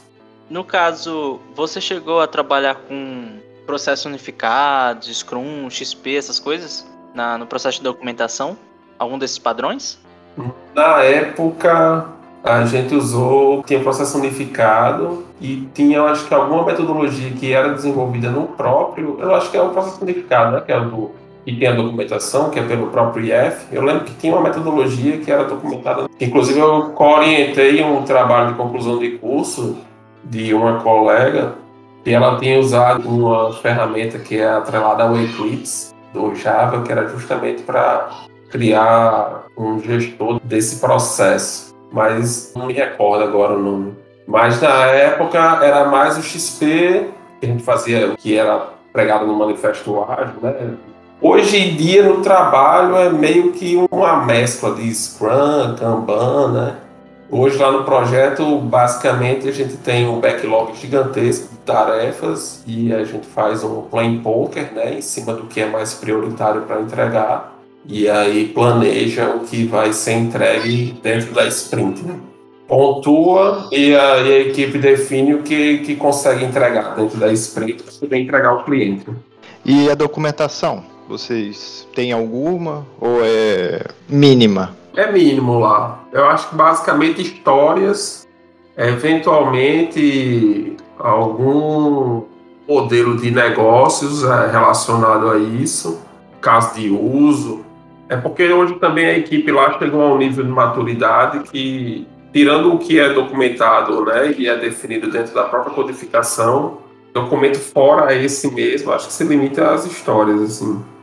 No 0.48 0.64
caso, 0.64 1.40
você 1.54 1.80
chegou 1.80 2.20
a 2.20 2.26
trabalhar 2.26 2.74
com 2.74 3.38
processo 3.66 4.08
unificado, 4.08 5.04
Scrum, 5.12 5.68
XP, 5.68 6.16
essas 6.16 6.38
coisas? 6.38 6.86
Na, 7.14 7.36
no 7.36 7.46
processo 7.46 7.78
de 7.78 7.84
documentação? 7.84 8.56
Algum 8.98 9.18
desses 9.18 9.38
padrões? 9.38 9.98
Na 10.74 11.02
época, 11.02 12.06
a 12.42 12.64
gente 12.64 12.94
usou, 12.94 13.62
tinha 13.64 13.80
processo 13.80 14.16
unificado 14.16 15.26
e 15.40 15.68
tinha, 15.74 16.02
acho 16.02 16.26
que, 16.26 16.34
alguma 16.34 16.64
metodologia 16.64 17.30
que 17.32 17.52
era 17.52 17.74
desenvolvida 17.74 18.30
no 18.30 18.46
próprio, 18.46 19.18
eu 19.20 19.34
acho 19.34 19.50
que 19.50 19.56
é 19.56 19.62
o 19.62 19.70
processo 19.70 20.02
unificado, 20.02 20.52
né, 20.52 20.62
que 20.62 20.72
é 20.72 20.78
o 20.78 20.84
do, 20.84 21.10
e 21.48 21.56
tem 21.56 21.66
a 21.66 21.72
documentação, 21.72 22.50
que 22.50 22.60
é 22.60 22.62
pelo 22.62 22.88
próprio 22.88 23.24
IF. 23.24 23.66
Eu 23.72 23.82
lembro 23.82 24.04
que 24.04 24.14
tinha 24.16 24.34
uma 24.34 24.42
metodologia 24.42 25.16
que 25.16 25.32
era 25.32 25.44
documentada, 25.44 26.06
inclusive 26.20 26.58
eu 26.58 26.94
orientei 26.94 27.82
um 27.82 28.02
trabalho 28.02 28.48
de 28.48 28.54
conclusão 28.54 28.98
de 28.98 29.12
curso 29.12 29.78
de 30.22 30.52
uma 30.52 30.80
colega, 30.80 31.54
e 32.04 32.12
ela 32.12 32.38
tinha 32.38 32.58
usado 32.58 33.08
uma 33.08 33.50
ferramenta 33.54 34.18
que 34.18 34.38
é 34.38 34.46
atrelada 34.46 35.04
ao 35.04 35.16
Eclipse, 35.16 35.94
do 36.12 36.34
Java, 36.34 36.82
que 36.82 36.92
era 36.92 37.08
justamente 37.08 37.62
para 37.62 38.10
criar 38.50 39.44
um 39.56 39.80
gestor 39.80 40.38
desse 40.44 40.78
processo. 40.80 41.74
Mas 41.90 42.52
não 42.54 42.66
me 42.66 42.74
recordo 42.74 43.24
agora 43.24 43.54
o 43.54 43.62
nome. 43.62 43.94
Mas 44.26 44.60
na 44.60 44.86
época 44.86 45.38
era 45.62 45.86
mais 45.86 46.18
o 46.18 46.22
XP, 46.22 47.08
que 47.40 47.46
a 47.46 47.48
gente 47.48 47.62
fazia, 47.62 48.14
que 48.18 48.36
era 48.36 48.68
pregado 48.92 49.26
no 49.26 49.34
Manifesto 49.34 50.02
Ágil, 50.02 50.34
né? 50.42 50.76
Hoje 51.20 51.56
em 51.56 51.76
dia 51.76 52.04
no 52.04 52.20
trabalho 52.20 52.96
é 52.96 53.10
meio 53.10 53.50
que 53.50 53.76
uma 53.90 54.24
mescla 54.24 54.76
de 54.76 54.94
Scrum, 54.94 55.74
Kanban, 55.76 56.52
né? 56.52 56.76
Hoje 57.28 57.58
lá 57.58 57.72
no 57.72 57.82
projeto, 57.82 58.58
basicamente 58.58 59.48
a 59.48 59.52
gente 59.52 59.76
tem 59.78 60.08
um 60.08 60.20
backlog 60.20 60.76
gigantesco 60.76 61.48
de 61.50 61.58
tarefas 61.58 62.62
e 62.66 62.92
a 62.94 63.02
gente 63.02 63.26
faz 63.26 63.64
um 63.64 63.82
plan 63.82 64.18
poker, 64.18 64.72
né, 64.72 64.94
em 64.94 65.02
cima 65.02 65.34
do 65.34 65.42
que 65.42 65.60
é 65.60 65.66
mais 65.66 65.92
prioritário 65.92 66.62
para 66.62 66.80
entregar 66.80 67.58
e 67.84 68.08
aí 68.08 68.46
planeja 68.46 69.28
o 69.30 69.40
que 69.40 69.66
vai 69.66 69.92
ser 69.92 70.12
entregue 70.12 70.98
dentro 71.02 71.34
da 71.34 71.46
sprint. 71.46 72.00
Né? 72.02 72.14
Pontua 72.68 73.68
e 73.72 73.94
a, 73.94 74.18
e 74.18 74.32
a, 74.32 74.40
equipe 74.40 74.78
define 74.78 75.34
o 75.34 75.42
que, 75.42 75.78
que 75.78 75.96
consegue 75.96 76.44
entregar 76.44 76.94
dentro 76.94 77.18
da 77.18 77.32
sprint 77.32 77.82
para 77.82 77.92
poder 77.92 78.18
entregar 78.18 78.50
ao 78.50 78.64
cliente. 78.64 79.06
E 79.64 79.90
a 79.90 79.94
documentação? 79.94 80.97
Vocês 81.08 81.88
têm 81.94 82.12
alguma 82.12 82.86
ou 83.00 83.24
é 83.24 83.82
mínima? 84.06 84.76
É 84.94 85.10
mínimo 85.10 85.58
lá. 85.58 86.04
Eu 86.12 86.26
acho 86.26 86.50
que 86.50 86.54
basicamente 86.54 87.22
histórias, 87.22 88.28
eventualmente 88.76 90.76
algum 90.98 92.24
modelo 92.68 93.16
de 93.16 93.30
negócios 93.30 94.22
é, 94.22 94.50
relacionado 94.50 95.30
a 95.30 95.38
isso, 95.38 95.98
caso 96.42 96.74
de 96.74 96.90
uso. 96.90 97.64
É 98.10 98.16
porque 98.16 98.52
hoje 98.52 98.74
também 98.74 99.06
a 99.06 99.16
equipe 99.16 99.50
lá 99.50 99.78
chegou 99.78 100.02
a 100.02 100.12
um 100.12 100.18
nível 100.18 100.44
de 100.44 100.50
maturidade 100.50 101.38
que, 101.50 102.06
tirando 102.34 102.74
o 102.74 102.78
que 102.78 103.00
é 103.00 103.14
documentado 103.14 104.04
né, 104.04 104.34
e 104.36 104.46
é 104.46 104.58
definido 104.58 105.10
dentro 105.10 105.34
da 105.34 105.44
própria 105.44 105.72
codificação, 105.72 106.80
documento 107.14 107.58
fora 107.58 108.14
esse 108.14 108.52
mesmo, 108.52 108.92
acho 108.92 109.06
que 109.06 109.12
se 109.14 109.24
limita 109.24 109.70
às 109.70 109.86
histórias. 109.86 110.42
Assim. 110.42 110.97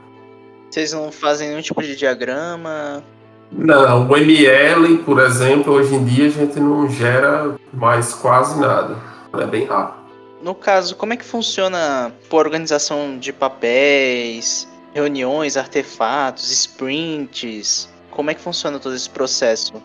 Vocês 0.76 0.92
não 0.92 1.10
fazem 1.10 1.48
nenhum 1.48 1.62
tipo 1.62 1.82
de 1.82 1.96
diagrama? 1.96 3.02
Não, 3.50 4.10
o 4.10 4.18
ML, 4.18 4.98
por 5.06 5.22
exemplo, 5.22 5.72
hoje 5.72 5.96
em 5.96 6.04
dia 6.04 6.26
a 6.26 6.30
gente 6.30 6.60
não 6.60 6.90
gera 6.90 7.56
mais 7.72 8.12
quase 8.12 8.60
nada. 8.60 8.98
É 9.40 9.46
bem 9.46 9.64
rápido. 9.64 10.00
No 10.42 10.54
caso, 10.54 10.98
como 10.98 11.14
é 11.14 11.16
que 11.16 11.24
funciona 11.24 12.12
a 12.30 12.36
organização 12.36 13.18
de 13.18 13.32
papéis, 13.32 14.68
reuniões, 14.94 15.56
artefatos, 15.56 16.52
sprints? 16.52 17.88
Como 18.12 18.30
é 18.30 18.34
que 18.34 18.42
funciona 18.42 18.78
todo 18.78 18.96
esse 18.96 19.10
processo? 19.10 19.82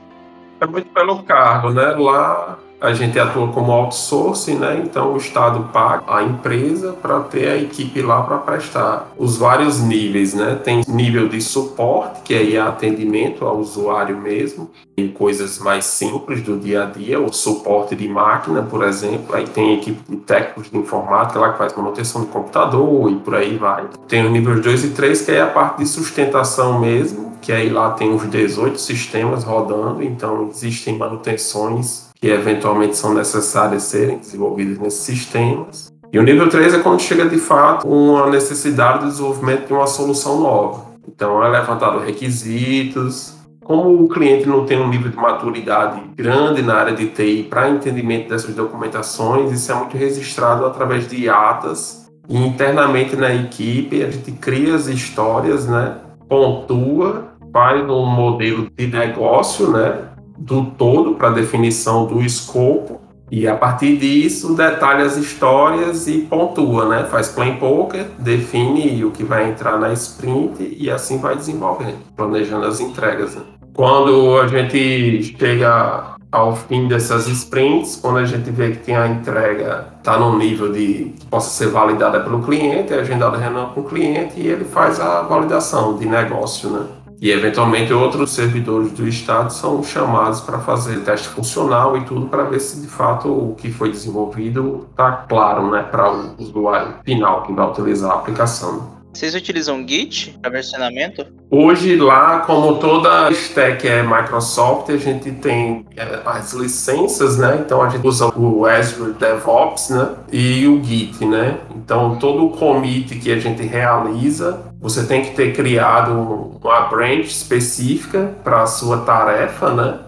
É 0.60 0.66
muito 0.66 0.90
pelo 0.90 1.22
cargo, 1.22 1.70
né? 1.70 1.94
Lá 1.96 2.58
a 2.80 2.92
gente 2.94 3.18
atua 3.18 3.48
como 3.48 3.72
outsourcing, 3.72 4.56
né? 4.56 4.80
Então 4.82 5.12
o 5.12 5.16
Estado 5.16 5.68
paga 5.72 6.02
a 6.06 6.22
empresa 6.22 6.92
para 6.92 7.20
ter 7.20 7.48
a 7.48 7.56
equipe 7.56 8.00
lá 8.00 8.22
para 8.22 8.38
prestar 8.38 9.12
os 9.18 9.36
vários 9.36 9.80
níveis, 9.80 10.34
né? 10.34 10.58
Tem 10.62 10.82
nível 10.88 11.28
de 11.28 11.40
suporte, 11.40 12.22
que 12.22 12.34
aí 12.34 12.56
é 12.56 12.60
atendimento 12.60 13.44
ao 13.44 13.58
usuário 13.58 14.16
mesmo, 14.16 14.70
e 14.96 15.08
coisas 15.08 15.58
mais 15.58 15.84
simples 15.84 16.42
do 16.42 16.58
dia 16.58 16.84
a 16.84 16.86
dia, 16.86 17.20
o 17.20 17.32
suporte 17.32 17.94
de 17.94 18.08
máquina, 18.08 18.62
por 18.62 18.82
exemplo. 18.82 19.34
Aí 19.34 19.46
tem 19.46 19.74
equipe 19.74 20.00
de 20.08 20.16
técnicos 20.16 20.70
de 20.70 20.78
informática 20.78 21.38
lá 21.38 21.52
que 21.52 21.58
faz 21.58 21.74
manutenção 21.74 22.22
do 22.22 22.28
computador 22.28 23.10
e 23.10 23.16
por 23.16 23.34
aí 23.34 23.56
vai. 23.56 23.84
Tem 24.08 24.26
o 24.26 24.30
nível 24.30 24.60
2 24.60 24.84
e 24.84 24.90
3, 24.90 25.22
que 25.22 25.32
é 25.32 25.42
a 25.42 25.46
parte 25.46 25.78
de 25.78 25.86
sustentação 25.86 26.80
mesmo, 26.80 27.32
que 27.40 27.52
aí 27.52 27.68
lá 27.68 27.90
tem 27.90 28.12
os 28.14 28.28
18 28.28 28.78
sistemas 28.78 29.44
rodando, 29.44 30.02
então 30.02 30.48
existem 30.48 30.96
manutenções 30.96 32.09
que 32.20 32.28
eventualmente 32.28 32.96
são 32.96 33.14
necessárias 33.14 33.84
serem 33.84 34.18
desenvolvidas 34.18 34.78
nesses 34.78 35.00
sistemas. 35.00 35.90
E 36.12 36.18
o 36.18 36.22
nível 36.22 36.48
3 36.48 36.74
é 36.74 36.78
quando 36.80 37.00
chega 37.00 37.28
de 37.28 37.38
fato 37.38 37.88
uma 37.88 38.28
necessidade 38.28 39.00
de 39.00 39.10
desenvolvimento 39.10 39.66
de 39.66 39.72
uma 39.72 39.86
solução 39.86 40.40
nova. 40.40 40.86
Então 41.08 41.42
é 41.42 41.48
levantado 41.48 41.98
requisitos. 42.00 43.36
Como 43.64 44.02
o 44.04 44.08
cliente 44.08 44.48
não 44.48 44.66
tem 44.66 44.80
um 44.80 44.88
nível 44.88 45.10
de 45.10 45.16
maturidade 45.16 46.02
grande 46.16 46.60
na 46.60 46.74
área 46.74 46.92
de 46.92 47.06
TI 47.06 47.46
para 47.48 47.70
entendimento 47.70 48.28
dessas 48.28 48.54
documentações, 48.54 49.52
isso 49.52 49.70
é 49.70 49.74
muito 49.76 49.96
registrado 49.96 50.66
através 50.66 51.06
de 51.08 51.28
atas 51.28 52.00
e 52.28 52.36
internamente 52.36 53.16
na 53.16 53.34
equipe 53.34 54.04
a 54.04 54.10
gente 54.10 54.30
cria 54.32 54.76
as 54.76 54.86
histórias, 54.86 55.66
né? 55.66 55.96
Pontua, 56.28 57.24
faz 57.52 57.82
um 57.90 58.06
modelo 58.06 58.68
de 58.76 58.86
negócio, 58.86 59.68
né? 59.70 60.09
Do 60.40 60.64
todo 60.64 61.14
para 61.14 61.30
definição 61.30 62.06
do 62.06 62.22
escopo 62.22 63.00
e 63.30 63.46
a 63.46 63.54
partir 63.54 63.96
disso 63.96 64.54
detalha 64.54 65.04
as 65.04 65.16
histórias 65.16 66.08
e 66.08 66.22
pontua, 66.22 66.88
né? 66.88 67.04
Faz 67.04 67.28
plain 67.28 67.56
poker, 67.56 68.06
define 68.18 69.04
o 69.04 69.12
que 69.12 69.22
vai 69.22 69.48
entrar 69.48 69.78
na 69.78 69.92
sprint 69.92 70.76
e 70.76 70.90
assim 70.90 71.18
vai 71.18 71.36
desenvolvendo, 71.36 71.98
planejando 72.16 72.66
as 72.66 72.80
entregas. 72.80 73.36
Né? 73.36 73.42
Quando 73.72 74.36
a 74.40 74.48
gente 74.48 75.36
chega 75.38 76.16
ao 76.32 76.56
fim 76.56 76.88
dessas 76.88 77.28
sprints, 77.28 77.96
quando 77.96 78.18
a 78.18 78.24
gente 78.24 78.50
vê 78.50 78.72
que 78.72 78.78
tem 78.78 78.96
a 78.96 79.06
entrega 79.06 79.86
está 79.98 80.18
no 80.18 80.36
nível 80.38 80.72
de 80.72 81.12
que 81.18 81.26
possa 81.26 81.50
ser 81.50 81.70
validada 81.70 82.20
pelo 82.20 82.42
cliente, 82.42 82.92
é 82.92 83.00
agendada 83.00 83.36
reunião 83.36 83.70
com 83.70 83.80
o 83.80 83.84
cliente 83.84 84.40
e 84.40 84.48
ele 84.48 84.64
faz 84.64 84.98
a 84.98 85.22
validação 85.22 85.96
de 85.96 86.06
negócio, 86.06 86.70
né? 86.70 86.86
E, 87.20 87.30
eventualmente, 87.30 87.92
outros 87.92 88.30
servidores 88.30 88.92
do 88.92 89.06
Estado 89.06 89.52
são 89.52 89.82
chamados 89.84 90.40
para 90.40 90.58
fazer 90.58 91.00
teste 91.00 91.28
funcional 91.28 91.94
e 91.98 92.04
tudo 92.04 92.26
para 92.26 92.44
ver 92.44 92.60
se, 92.60 92.80
de 92.80 92.86
fato, 92.86 93.28
o 93.28 93.54
que 93.54 93.70
foi 93.70 93.90
desenvolvido 93.90 94.86
está 94.90 95.12
claro 95.28 95.70
né, 95.70 95.82
para 95.82 96.10
o 96.10 96.34
usuário 96.38 96.94
final 97.04 97.42
que 97.42 97.52
vai 97.52 97.68
utilizar 97.68 98.12
a 98.12 98.14
aplicação. 98.14 98.99
Vocês 99.12 99.34
utilizam 99.34 99.86
Git 99.86 100.38
para 100.40 100.50
versionamento? 100.50 101.26
Hoje 101.50 101.96
lá, 101.96 102.40
como 102.40 102.76
toda 102.76 103.30
stack 103.32 103.86
é 103.86 104.04
Microsoft, 104.04 104.88
a 104.88 104.96
gente 104.96 105.32
tem 105.32 105.84
é, 105.96 106.20
as 106.24 106.52
licenças, 106.52 107.36
né? 107.36 107.60
Então 107.64 107.82
a 107.82 107.88
gente 107.88 108.06
usa 108.06 108.28
o 108.38 108.64
Azure 108.64 109.12
DevOps, 109.14 109.90
né? 109.90 110.10
E 110.32 110.66
o 110.68 110.82
Git, 110.82 111.24
né? 111.24 111.58
Então 111.74 112.16
todo 112.18 112.46
o 112.46 112.50
commit 112.50 113.16
que 113.16 113.32
a 113.32 113.38
gente 113.38 113.62
realiza, 113.64 114.62
você 114.80 115.04
tem 115.04 115.22
que 115.22 115.34
ter 115.34 115.54
criado 115.54 116.58
uma 116.62 116.82
branch 116.82 117.26
específica 117.26 118.32
para 118.44 118.62
a 118.62 118.66
sua 118.66 118.98
tarefa, 118.98 119.74
né? 119.74 119.98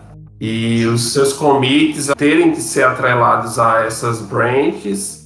E 0.41 0.87
os 0.87 1.13
seus 1.13 1.33
commits 1.33 2.09
terem 2.17 2.53
que 2.53 2.61
ser 2.61 2.85
atrelados 2.85 3.59
a 3.59 3.85
essas 3.85 4.21
branches 4.21 5.22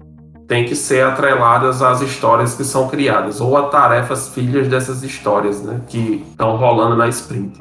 tem 0.46 0.64
que 0.64 0.76
ser 0.76 1.04
atreladas 1.04 1.82
às 1.82 2.00
histórias 2.00 2.54
que 2.54 2.64
são 2.64 2.88
criadas, 2.88 3.40
ou 3.40 3.56
a 3.56 3.68
tarefas 3.68 4.28
filhas 4.28 4.68
dessas 4.68 5.02
histórias, 5.02 5.62
né, 5.62 5.80
que 5.88 6.24
estão 6.30 6.56
rolando 6.56 6.96
na 6.96 7.08
sprint. 7.08 7.60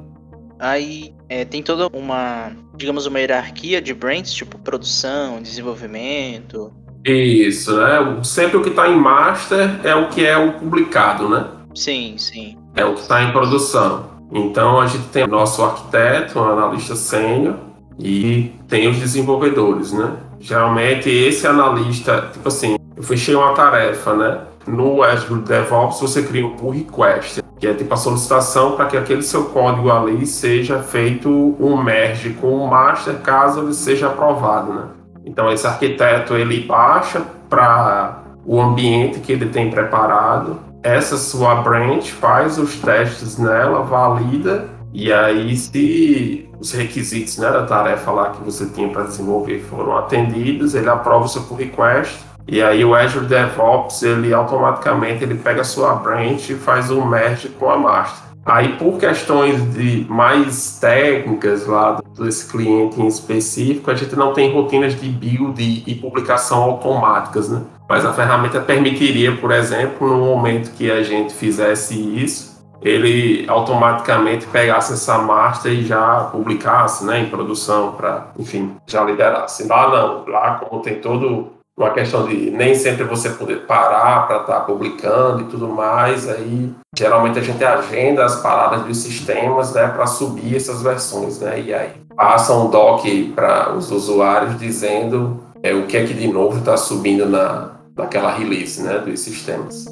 Aí 0.60 1.13
é, 1.27 1.44
tem 1.44 1.62
toda 1.62 1.88
uma, 1.88 2.51
digamos, 2.75 3.06
uma 3.06 3.20
hierarquia 3.20 3.82
de 3.82 3.94
brands, 3.94 4.34
tipo 4.34 4.58
produção, 4.60 5.42
desenvolvimento. 5.42 6.72
Isso, 7.04 7.75
né? 7.75 8.20
Sempre 8.24 8.58
o 8.58 8.63
que 8.63 8.70
está 8.70 8.88
em 8.88 8.96
master 8.96 9.80
é 9.84 9.94
o 9.94 10.10
que 10.10 10.25
é 10.25 10.38
o 10.38 10.54
publicado, 10.54 11.30
né? 11.30 11.46
Sim, 11.75 12.15
sim. 12.18 12.58
É 12.75 12.86
o 12.86 12.94
que 12.94 13.01
está 13.01 13.22
em 13.22 13.32
produção. 13.32 14.15
Então 14.32 14.80
a 14.80 14.88
gente 14.88 15.06
tem 15.10 15.24
o 15.24 15.27
nosso 15.27 15.63
arquiteto, 15.63 16.39
um 16.39 16.44
analista 16.44 16.96
sênior, 16.96 17.58
e 18.00 18.51
tem 18.68 18.88
os 18.88 18.98
desenvolvedores, 18.98 19.92
né? 19.92 20.18
Geralmente 20.39 21.10
esse 21.10 21.46
analista, 21.48 22.30
tipo 22.34 22.48
assim, 22.48 22.75
eu 22.95 23.03
fechei 23.03 23.35
uma 23.35 23.53
tarefa, 23.53 24.13
né? 24.13 24.39
No 24.65 25.03
Azure 25.03 25.41
DevOps 25.41 25.99
você 25.99 26.23
cria 26.23 26.45
um 26.45 26.55
pull 26.55 26.71
request, 26.71 27.41
que 27.59 27.67
é 27.67 27.73
tipo 27.73 27.93
a 27.93 27.97
solicitação 27.97 28.71
para 28.71 28.85
que 28.85 28.97
aquele 28.97 29.21
seu 29.21 29.45
código 29.45 29.91
ali 29.91 30.25
seja 30.25 30.79
feito 30.79 31.29
um 31.59 31.81
merge 31.81 32.31
com 32.31 32.55
o 32.55 32.67
master 32.67 33.15
caso 33.19 33.61
ele 33.61 33.73
seja 33.73 34.07
aprovado, 34.07 34.73
né? 34.73 34.83
Então 35.25 35.51
esse 35.51 35.67
arquiteto 35.67 36.35
ele 36.35 36.61
baixa 36.61 37.21
para 37.49 38.23
o 38.45 38.61
ambiente 38.61 39.19
que 39.19 39.31
ele 39.31 39.47
tem 39.47 39.69
preparado, 39.69 40.59
essa 40.81 41.17
sua 41.17 41.55
branch 41.55 42.11
faz 42.11 42.57
os 42.57 42.75
testes 42.75 43.37
nela, 43.37 43.81
valida 43.81 44.67
e 44.93 45.11
aí 45.11 45.55
se 45.57 46.49
os 46.59 46.71
requisitos 46.71 47.37
né, 47.37 47.51
da 47.51 47.65
tarefa 47.65 48.11
lá 48.11 48.29
que 48.29 48.43
você 48.43 48.67
tinha 48.67 48.87
para 48.87 49.03
desenvolver 49.03 49.59
foram 49.69 49.97
atendidos, 49.97 50.73
ele 50.73 50.89
aprova 50.89 51.25
o 51.25 51.27
seu 51.27 51.41
pull 51.43 51.57
request 51.57 52.35
e 52.47 52.61
aí 52.61 52.85
o 52.85 52.93
Azure 52.93 53.25
DevOps 53.25 54.03
ele 54.03 54.33
automaticamente 54.33 55.23
ele 55.23 55.35
pega 55.35 55.61
a 55.61 55.63
sua 55.65 55.95
branch 55.95 56.51
e 56.51 56.55
faz 56.55 56.91
um 56.91 57.05
merge 57.05 57.49
com 57.49 57.69
a 57.69 57.77
master. 57.77 58.25
Aí, 58.45 58.73
por 58.73 58.99
questões 58.99 59.73
de 59.73 60.05
mais 60.07 60.77
técnicas 60.79 61.65
lá 61.65 61.99
desse 62.15 62.47
cliente 62.47 63.01
em 63.01 63.07
específico, 63.07 63.89
a 63.89 63.95
gente 63.95 64.15
não 64.15 64.33
tem 64.33 64.53
rotinas 64.53 64.93
de 64.93 65.09
build 65.09 65.83
e 65.87 65.95
publicação 65.95 66.61
automáticas, 66.61 67.49
né? 67.49 67.63
Mas 67.89 68.05
a 68.05 68.13
ferramenta 68.13 68.59
permitiria, 68.59 69.35
por 69.35 69.51
exemplo, 69.51 70.07
no 70.07 70.23
momento 70.25 70.71
que 70.73 70.91
a 70.91 71.01
gente 71.01 71.33
fizesse 71.33 71.95
isso, 71.95 72.63
ele 72.83 73.45
automaticamente 73.47 74.45
pegasse 74.45 74.93
essa 74.93 75.17
master 75.17 75.71
e 75.71 75.83
já 75.83 76.29
publicasse 76.31 77.03
né, 77.03 77.21
em 77.21 77.29
produção 77.29 77.93
para, 77.93 78.27
enfim, 78.37 78.75
já 78.85 79.03
liderasse. 79.03 79.67
Lá 79.67 79.89
não, 79.89 80.31
lá 80.31 80.59
como 80.59 80.83
tem 80.83 81.01
todo 81.01 81.54
uma 81.77 81.91
questão 81.91 82.25
de 82.25 82.51
nem 82.51 82.74
sempre 82.74 83.03
você 83.03 83.29
poder 83.32 83.65
parar 83.65 84.27
para 84.27 84.41
estar 84.41 84.53
tá 84.53 84.60
publicando 84.62 85.41
e 85.41 85.46
tudo 85.46 85.67
mais, 85.67 86.29
aí 86.29 86.72
geralmente 86.98 87.38
a 87.38 87.41
gente 87.41 87.63
agenda 87.63 88.24
as 88.24 88.41
paradas 88.41 88.84
dos 88.84 88.98
sistemas 88.98 89.74
né, 89.74 89.88
para 89.88 90.08
subir 90.08 90.55
essas 90.55 90.82
versões, 90.82 91.39
né, 91.39 91.60
e 91.60 91.74
aí 91.74 91.91
passa 92.15 92.53
um 92.53 92.70
doc 92.70 93.03
para 93.36 93.74
os 93.74 93.91
usuários 93.91 94.58
dizendo 94.58 95.44
é, 95.62 95.74
o 95.74 95.86
que 95.86 95.98
é 95.98 96.05
que 96.05 96.13
de 96.13 96.27
novo 96.27 96.60
está 96.60 96.77
subindo 96.77 97.25
na, 97.25 97.72
naquela 97.96 98.32
release 98.32 98.82
né, 98.82 99.00
dos 99.00 99.20
sistemas. 99.20 99.86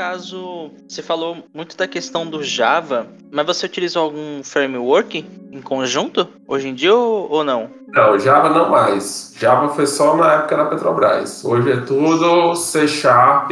Caso, 0.00 0.70
você 0.88 1.02
falou 1.02 1.44
muito 1.52 1.76
da 1.76 1.86
questão 1.86 2.26
do 2.26 2.42
Java, 2.42 3.06
mas 3.30 3.44
você 3.44 3.66
utilizou 3.66 4.04
algum 4.04 4.42
framework 4.42 5.26
em 5.52 5.60
conjunto 5.60 6.26
hoje 6.48 6.68
em 6.68 6.74
dia 6.74 6.94
ou, 6.94 7.44
não? 7.44 7.68
Não, 7.88 8.18
Java 8.18 8.48
não 8.48 8.70
mais. 8.70 9.34
Java 9.38 9.68
foi 9.74 9.86
só 9.86 10.16
na 10.16 10.36
época 10.36 10.56
da 10.56 10.64
Petrobras. 10.64 11.44
Hoje 11.44 11.72
é 11.72 11.76
tudo 11.82 12.56
C 12.56 12.88
Sharp. 12.88 13.50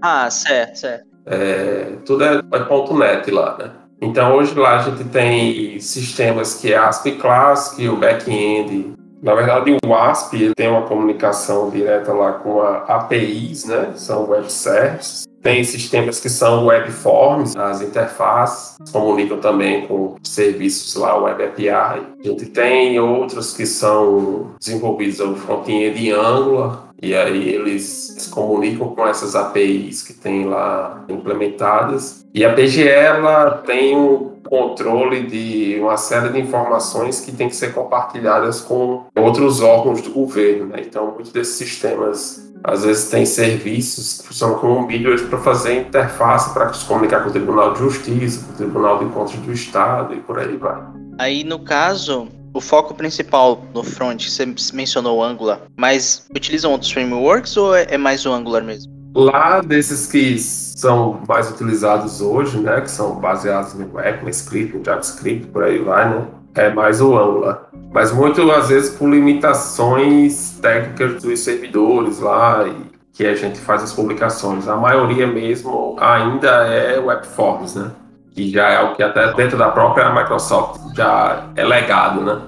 Ah, 0.00 0.30
certo, 0.30 0.76
certo. 0.76 1.04
É, 1.26 1.92
tudo 2.06 2.24
é, 2.24 2.36
é 2.38 2.94
.NET 2.94 3.30
lá, 3.30 3.58
né? 3.58 3.70
Então 4.00 4.34
hoje 4.34 4.58
lá 4.58 4.78
a 4.78 4.82
gente 4.84 5.04
tem 5.04 5.78
sistemas 5.78 6.54
que 6.54 6.72
é 6.72 6.78
ASP 6.78 7.18
Classic, 7.20 7.86
o 7.86 7.98
back-end. 7.98 8.94
Na 9.22 9.36
verdade, 9.36 9.76
o 9.86 9.94
ASP 9.94 10.52
tem 10.56 10.68
uma 10.68 10.82
comunicação 10.82 11.70
direta 11.70 12.12
lá 12.12 12.32
com 12.32 12.60
a 12.60 12.78
APIs, 12.78 13.66
né? 13.66 13.92
São 13.94 14.28
web 14.28 14.50
services. 14.50 15.28
Tem 15.40 15.62
sistemas 15.62 16.18
que 16.18 16.28
são 16.28 16.66
web 16.66 16.90
forms, 16.90 17.56
as 17.56 17.82
interfaces 17.82 18.76
comunicam 18.92 19.38
também 19.38 19.86
com 19.86 20.16
serviços 20.22 20.94
lá, 20.96 21.16
web 21.16 21.44
API. 21.44 21.68
A 21.68 22.00
gente 22.22 22.46
tem 22.46 22.98
outros 22.98 23.54
que 23.54 23.64
são 23.64 24.52
desenvolvidos 24.60 25.18
no 25.18 25.36
front-end 25.36 26.04
em 26.04 26.10
Angular, 26.10 26.81
e 27.02 27.16
aí 27.16 27.48
eles 27.48 28.14
se 28.16 28.30
comunicam 28.30 28.94
com 28.94 29.04
essas 29.06 29.34
APIs 29.34 30.02
que 30.02 30.14
tem 30.14 30.44
lá 30.44 31.04
implementadas. 31.08 32.24
E 32.32 32.44
a 32.44 32.54
PGE 32.54 32.86
ela 32.88 33.50
tem 33.66 33.96
um 33.96 34.40
controle 34.44 35.26
de 35.26 35.80
uma 35.80 35.96
série 35.96 36.28
de 36.28 36.38
informações 36.38 37.20
que 37.20 37.32
tem 37.32 37.48
que 37.48 37.56
ser 37.56 37.74
compartilhadas 37.74 38.60
com 38.60 39.06
outros 39.16 39.60
órgãos 39.60 40.00
do 40.00 40.10
governo. 40.10 40.66
Né? 40.66 40.82
Então, 40.86 41.06
muitos 41.06 41.32
desses 41.32 41.56
sistemas 41.56 42.52
às 42.62 42.84
vezes 42.84 43.10
tem 43.10 43.26
serviços 43.26 44.20
que 44.20 44.28
funcionam 44.28 44.58
como 44.58 44.86
middlewares 44.86 45.22
para 45.22 45.38
fazer 45.38 45.80
interface 45.80 46.54
para 46.54 46.72
se 46.72 46.84
comunicar 46.84 47.24
com 47.24 47.30
o 47.30 47.32
Tribunal 47.32 47.72
de 47.72 47.80
Justiça, 47.80 48.46
com 48.46 48.52
o 48.52 48.56
Tribunal 48.56 48.98
de 49.00 49.06
Contas 49.06 49.34
do 49.34 49.52
Estado 49.52 50.14
e 50.14 50.20
por 50.20 50.38
aí 50.38 50.56
vai. 50.56 50.80
Aí, 51.18 51.42
no 51.42 51.58
caso, 51.58 52.28
o 52.54 52.60
foco 52.60 52.94
principal 52.94 53.62
no 53.74 53.82
front, 53.82 54.28
você 54.28 54.46
mencionou 54.72 55.18
o 55.18 55.22
Angular, 55.22 55.60
mas 55.76 56.26
utilizam 56.34 56.72
outros 56.72 56.90
frameworks 56.90 57.56
ou 57.56 57.74
é, 57.74 57.86
é 57.90 57.98
mais 57.98 58.26
o 58.26 58.32
Angular 58.32 58.62
mesmo? 58.62 58.92
Lá 59.14 59.60
desses 59.60 60.06
que 60.06 60.38
são 60.38 61.20
mais 61.28 61.50
utilizados 61.50 62.20
hoje, 62.20 62.58
né, 62.58 62.80
que 62.80 62.90
são 62.90 63.16
baseados 63.16 63.74
no 63.74 64.00
ECMAScript, 64.00 64.76
no 64.76 64.84
JavaScript, 64.84 65.46
por 65.48 65.64
aí 65.64 65.78
vai, 65.78 66.08
né, 66.08 66.26
é 66.54 66.72
mais 66.72 67.00
o 67.00 67.16
Angular. 67.18 67.68
Mas 67.92 68.12
muitas 68.12 68.48
às 68.48 68.68
vezes 68.68 68.90
por 68.90 69.08
limitações 69.08 70.58
técnicas 70.62 71.22
dos 71.22 71.40
servidores 71.40 72.20
lá 72.20 72.66
e 72.66 72.92
que 73.12 73.26
a 73.26 73.34
gente 73.34 73.58
faz 73.58 73.82
as 73.82 73.92
publicações. 73.92 74.66
A 74.66 74.76
maioria 74.76 75.26
mesmo 75.26 75.96
ainda 76.00 76.48
é 76.66 76.98
Webforms, 76.98 77.74
né? 77.74 77.90
Que 78.34 78.50
já 78.50 78.70
é 78.70 78.82
o 78.82 78.94
que 78.94 79.02
até 79.02 79.34
dentro 79.34 79.58
da 79.58 79.70
própria 79.70 80.10
Microsoft 80.14 80.80
já 80.94 81.50
é 81.56 81.64
legado, 81.64 82.20
né? 82.22 82.42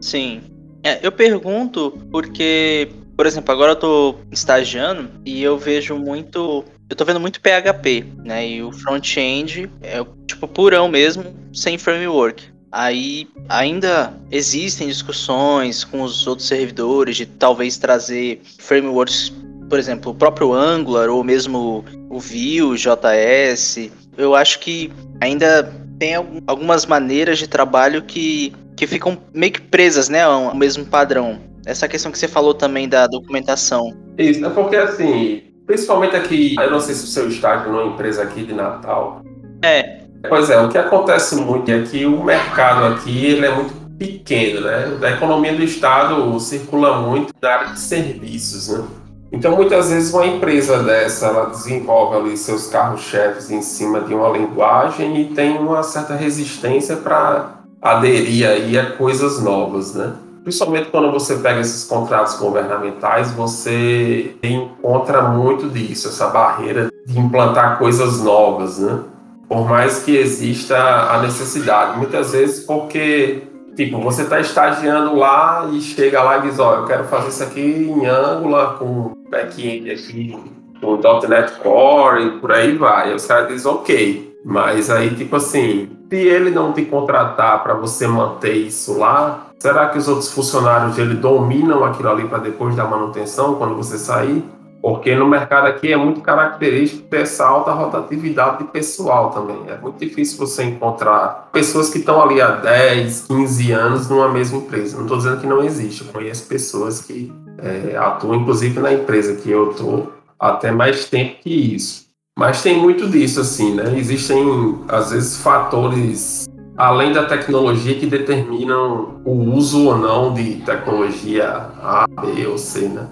Sim. 0.00 0.40
É, 0.82 1.04
eu 1.06 1.10
pergunto 1.10 1.98
porque, 2.10 2.88
por 3.16 3.26
exemplo, 3.26 3.52
agora 3.52 3.72
eu 3.72 3.76
tô 3.76 4.14
estagiando 4.30 5.10
e 5.24 5.42
eu 5.42 5.58
vejo 5.58 5.96
muito 5.96 6.64
eu 6.88 6.96
tô 6.96 7.04
vendo 7.04 7.20
muito 7.20 7.40
PHP, 7.40 8.04
né? 8.24 8.48
E 8.48 8.62
o 8.62 8.72
front-end 8.72 9.70
é 9.82 10.02
tipo 10.26 10.48
purão 10.48 10.88
mesmo, 10.88 11.24
sem 11.52 11.76
framework. 11.76 12.44
Aí 12.72 13.28
ainda 13.48 14.12
existem 14.30 14.88
discussões 14.88 15.84
com 15.84 16.02
os 16.02 16.26
outros 16.26 16.48
servidores 16.48 17.16
de 17.16 17.26
talvez 17.26 17.76
trazer 17.76 18.40
frameworks, 18.58 19.32
por 19.68 19.78
exemplo, 19.78 20.12
o 20.12 20.14
próprio 20.14 20.52
Angular 20.52 21.10
ou 21.10 21.22
mesmo 21.22 21.84
o 22.08 22.18
Vue, 22.18 22.76
JS. 22.76 23.90
Eu 24.16 24.34
acho 24.34 24.58
que 24.60 24.90
ainda 25.20 25.70
tem 25.98 26.14
algumas 26.46 26.86
maneiras 26.86 27.38
de 27.38 27.48
trabalho 27.48 28.02
que, 28.02 28.52
que 28.76 28.86
ficam 28.86 29.18
meio 29.34 29.52
que 29.52 29.60
presas, 29.60 30.08
né, 30.08 30.22
ao 30.22 30.54
mesmo 30.54 30.84
padrão. 30.84 31.40
Essa 31.66 31.88
questão 31.88 32.10
que 32.10 32.18
você 32.18 32.28
falou 32.28 32.54
também 32.54 32.88
da 32.88 33.06
documentação. 33.06 33.92
Isso, 34.16 34.44
é 34.44 34.50
porque 34.50 34.76
assim, 34.76 35.42
principalmente 35.66 36.16
aqui, 36.16 36.54
eu 36.58 36.70
não 36.70 36.80
sei 36.80 36.94
se 36.94 37.04
o 37.04 37.08
seu 37.08 37.28
estágio 37.28 37.70
numa 37.70 37.92
empresa 37.92 38.22
aqui 38.22 38.44
de 38.44 38.54
Natal. 38.54 39.22
É, 39.62 39.98
Pois 40.28 40.50
é, 40.50 40.60
o 40.60 40.68
que 40.68 40.78
acontece 40.78 41.36
muito 41.36 41.70
é 41.70 41.82
que 41.82 42.04
o 42.04 42.24
mercado 42.24 42.86
aqui 42.86 43.26
ele 43.26 43.46
é 43.46 43.54
muito 43.54 43.72
pequeno, 43.96 44.62
né? 44.62 44.98
A 45.02 45.10
economia 45.10 45.54
do 45.54 45.62
estado 45.62 46.38
circula 46.40 47.00
muito 47.02 47.32
na 47.40 47.48
área 47.48 47.72
de 47.72 47.78
serviços, 47.78 48.68
né? 48.68 48.84
Então, 49.30 49.54
muitas 49.54 49.90
vezes, 49.90 50.12
uma 50.12 50.26
empresa 50.26 50.82
dessa, 50.82 51.26
ela 51.26 51.46
desenvolve 51.46 52.16
ali 52.16 52.36
seus 52.36 52.66
carros-chefes 52.68 53.50
em 53.50 53.60
cima 53.60 54.00
de 54.00 54.14
uma 54.14 54.28
linguagem 54.30 55.20
e 55.20 55.24
tem 55.26 55.58
uma 55.58 55.82
certa 55.82 56.14
resistência 56.14 56.96
para 56.96 57.60
aderir 57.80 58.48
aí 58.48 58.78
a 58.78 58.92
coisas 58.92 59.40
novas, 59.42 59.94
né? 59.94 60.14
Principalmente 60.42 60.88
quando 60.90 61.12
você 61.12 61.36
pega 61.36 61.60
esses 61.60 61.84
contratos 61.84 62.36
governamentais, 62.36 63.30
você 63.32 64.34
encontra 64.42 65.22
muito 65.22 65.68
disso, 65.68 66.08
essa 66.08 66.28
barreira 66.28 66.90
de 67.06 67.18
implantar 67.18 67.78
coisas 67.78 68.20
novas, 68.22 68.78
né? 68.78 69.00
por 69.48 69.66
mais 69.66 70.02
que 70.02 70.14
exista 70.14 70.76
a 70.76 71.22
necessidade. 71.22 71.96
Muitas 71.96 72.32
vezes 72.32 72.64
porque, 72.64 73.47
tipo, 73.78 74.00
você 74.00 74.22
está 74.22 74.40
estagiando 74.40 75.14
lá 75.14 75.70
e 75.72 75.80
chega 75.80 76.20
lá 76.20 76.38
e 76.38 76.42
diz, 76.42 76.58
ó, 76.58 76.78
eu 76.78 76.84
quero 76.84 77.04
fazer 77.04 77.28
isso 77.28 77.44
aqui 77.44 77.60
em 77.60 78.06
Angular, 78.06 78.74
com 78.74 79.12
back-end 79.30 79.88
aqui, 79.88 80.36
com 80.80 80.96
.NET 81.28 81.52
Core 81.60 82.24
e 82.24 82.30
por 82.40 82.50
aí 82.50 82.76
vai. 82.76 83.12
E 83.12 83.14
os 83.14 83.24
caras 83.24 83.46
dizem, 83.46 83.70
ok. 83.70 84.36
Mas 84.44 84.90
aí, 84.90 85.14
tipo 85.14 85.36
assim, 85.36 85.88
se 86.10 86.16
ele 86.16 86.50
não 86.50 86.72
te 86.72 86.84
contratar 86.86 87.62
para 87.62 87.74
você 87.74 88.08
manter 88.08 88.54
isso 88.54 88.98
lá, 88.98 89.46
será 89.60 89.88
que 89.88 89.98
os 89.98 90.08
outros 90.08 90.32
funcionários 90.32 90.96
dele 90.96 91.14
dominam 91.14 91.84
aquilo 91.84 92.10
ali 92.10 92.26
para 92.26 92.38
depois 92.38 92.74
da 92.74 92.84
manutenção, 92.84 93.54
quando 93.54 93.76
você 93.76 93.96
sair? 93.96 94.42
Porque 94.80 95.14
no 95.14 95.28
mercado 95.28 95.66
aqui 95.66 95.92
é 95.92 95.96
muito 95.96 96.20
característico 96.20 97.02
ter 97.08 97.22
essa 97.22 97.46
alta 97.46 97.72
rotatividade 97.72 98.58
de 98.58 98.64
pessoal 98.64 99.30
também. 99.30 99.58
É 99.68 99.76
muito 99.76 99.98
difícil 99.98 100.38
você 100.38 100.64
encontrar 100.64 101.48
pessoas 101.52 101.90
que 101.90 101.98
estão 101.98 102.22
ali 102.22 102.40
há 102.40 102.50
10, 102.52 103.26
15 103.26 103.72
anos 103.72 104.08
numa 104.08 104.28
mesma 104.28 104.58
empresa. 104.58 104.96
Não 104.96 105.02
estou 105.02 105.18
dizendo 105.18 105.40
que 105.40 105.46
não 105.46 105.62
existe, 105.62 106.04
eu 106.04 106.12
conheço 106.12 106.46
pessoas 106.46 107.00
que 107.00 107.32
é, 107.58 107.96
atuam, 107.96 108.36
inclusive 108.36 108.78
na 108.78 108.92
empresa 108.92 109.34
que 109.34 109.50
eu 109.50 109.72
estou, 109.72 110.12
até 110.38 110.70
mais 110.70 111.06
tempo 111.06 111.40
que 111.42 111.50
isso. 111.50 112.06
Mas 112.38 112.62
tem 112.62 112.78
muito 112.78 113.08
disso, 113.08 113.40
assim, 113.40 113.74
né? 113.74 113.98
Existem, 113.98 114.78
às 114.86 115.10
vezes, 115.10 115.38
fatores 115.38 116.46
além 116.78 117.12
da 117.12 117.24
tecnologia 117.24 117.96
que 117.96 118.06
determinam 118.06 119.20
o 119.24 119.32
uso 119.32 119.88
ou 119.88 119.98
não 119.98 120.32
de 120.32 120.62
tecnologia 120.64 121.48
A, 121.82 122.06
B 122.06 122.46
ou 122.46 122.56
C, 122.56 122.88
né? 122.88 123.08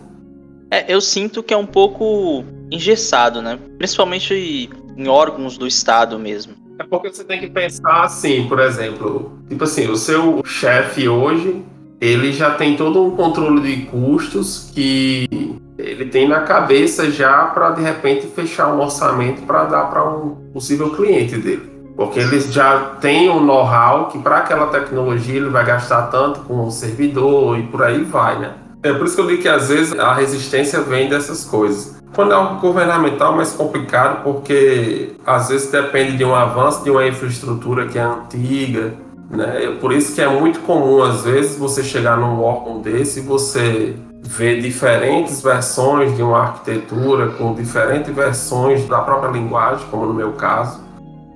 É, 0.77 0.85
eu 0.93 1.01
sinto 1.01 1.43
que 1.43 1.55
é 1.55 1.57
um 1.57 1.65
pouco 1.65 2.45
engessado, 2.71 3.41
né? 3.41 3.59
Principalmente 3.79 4.69
em 4.95 5.09
órgãos 5.09 5.57
do 5.57 5.67
Estado 5.67 6.19
mesmo. 6.19 6.53
É 6.79 6.85
porque 6.85 7.11
você 7.11 7.25
tem 7.25 7.41
que 7.41 7.49
pensar 7.49 8.03
assim, 8.03 8.47
por 8.47 8.59
exemplo, 8.59 9.33
tipo 9.49 9.65
assim, 9.65 9.89
o 9.89 9.97
seu 9.97 10.43
chefe 10.45 11.09
hoje, 11.09 11.65
ele 11.99 12.31
já 12.31 12.51
tem 12.51 12.77
todo 12.77 13.03
um 13.03 13.13
controle 13.13 13.63
de 13.63 13.87
custos 13.87 14.71
que 14.75 15.27
ele 15.79 16.05
tem 16.11 16.29
na 16.29 16.41
cabeça 16.41 17.11
já 17.11 17.47
para 17.47 17.71
de 17.71 17.81
repente 17.81 18.27
fechar 18.27 18.69
um 18.75 18.79
orçamento 18.83 19.47
para 19.47 19.65
dar 19.65 19.85
para 19.85 20.07
um 20.07 20.35
possível 20.53 20.91
cliente 20.91 21.39
dele. 21.39 21.71
Porque 21.97 22.21
eles 22.21 22.53
já 22.53 22.97
têm 23.01 23.31
um 23.31 23.43
know-how 23.43 24.09
que 24.09 24.19
para 24.19 24.39
aquela 24.39 24.67
tecnologia 24.67 25.37
ele 25.37 25.49
vai 25.49 25.65
gastar 25.65 26.09
tanto 26.09 26.41
com 26.41 26.67
o 26.67 26.71
servidor 26.71 27.59
e 27.59 27.63
por 27.63 27.83
aí 27.83 28.03
vai, 28.05 28.39
né? 28.39 28.53
É 28.83 28.93
por 28.93 29.07
isso 29.07 29.17
que 29.17 29.21
eu 29.21 29.27
digo 29.27 29.43
que 29.43 29.49
às 29.49 29.69
vezes 29.69 29.99
a 29.99 30.15
resistência 30.15 30.81
vem 30.81 31.09
dessas 31.09 31.45
coisas. 31.45 31.97
Quando 32.15 32.33
é 32.33 32.35
algo 32.35 32.61
governamental 32.61 33.33
é 33.33 33.37
mais 33.37 33.53
complicado 33.53 34.23
porque 34.23 35.13
às 35.27 35.49
vezes 35.49 35.71
depende 35.71 36.17
de 36.17 36.25
um 36.25 36.35
avanço 36.35 36.83
de 36.83 36.91
uma 36.91 37.07
infraestrutura 37.07 37.87
que 37.87 37.99
é 37.99 38.03
antiga, 38.03 38.95
né? 39.31 39.77
Por 39.81 39.93
isso 39.93 40.15
que 40.15 40.23
é 40.23 40.29
muito 40.29 40.61
comum 40.61 41.03
às 41.03 41.25
vezes 41.25 41.59
você 41.59 41.83
chegar 41.83 42.17
num 42.17 42.41
órgão 42.41 42.81
desse 42.81 43.21
e 43.21 43.23
você 43.23 43.95
ver 44.23 44.61
diferentes 44.61 45.43
versões 45.43 46.17
de 46.17 46.23
uma 46.23 46.39
arquitetura 46.39 47.29
com 47.29 47.55
diferentes 47.55 48.15
versões 48.15 48.87
da 48.89 49.01
própria 49.01 49.31
linguagem, 49.31 49.87
como 49.91 50.07
no 50.07 50.15
meu 50.15 50.33
caso. 50.33 50.81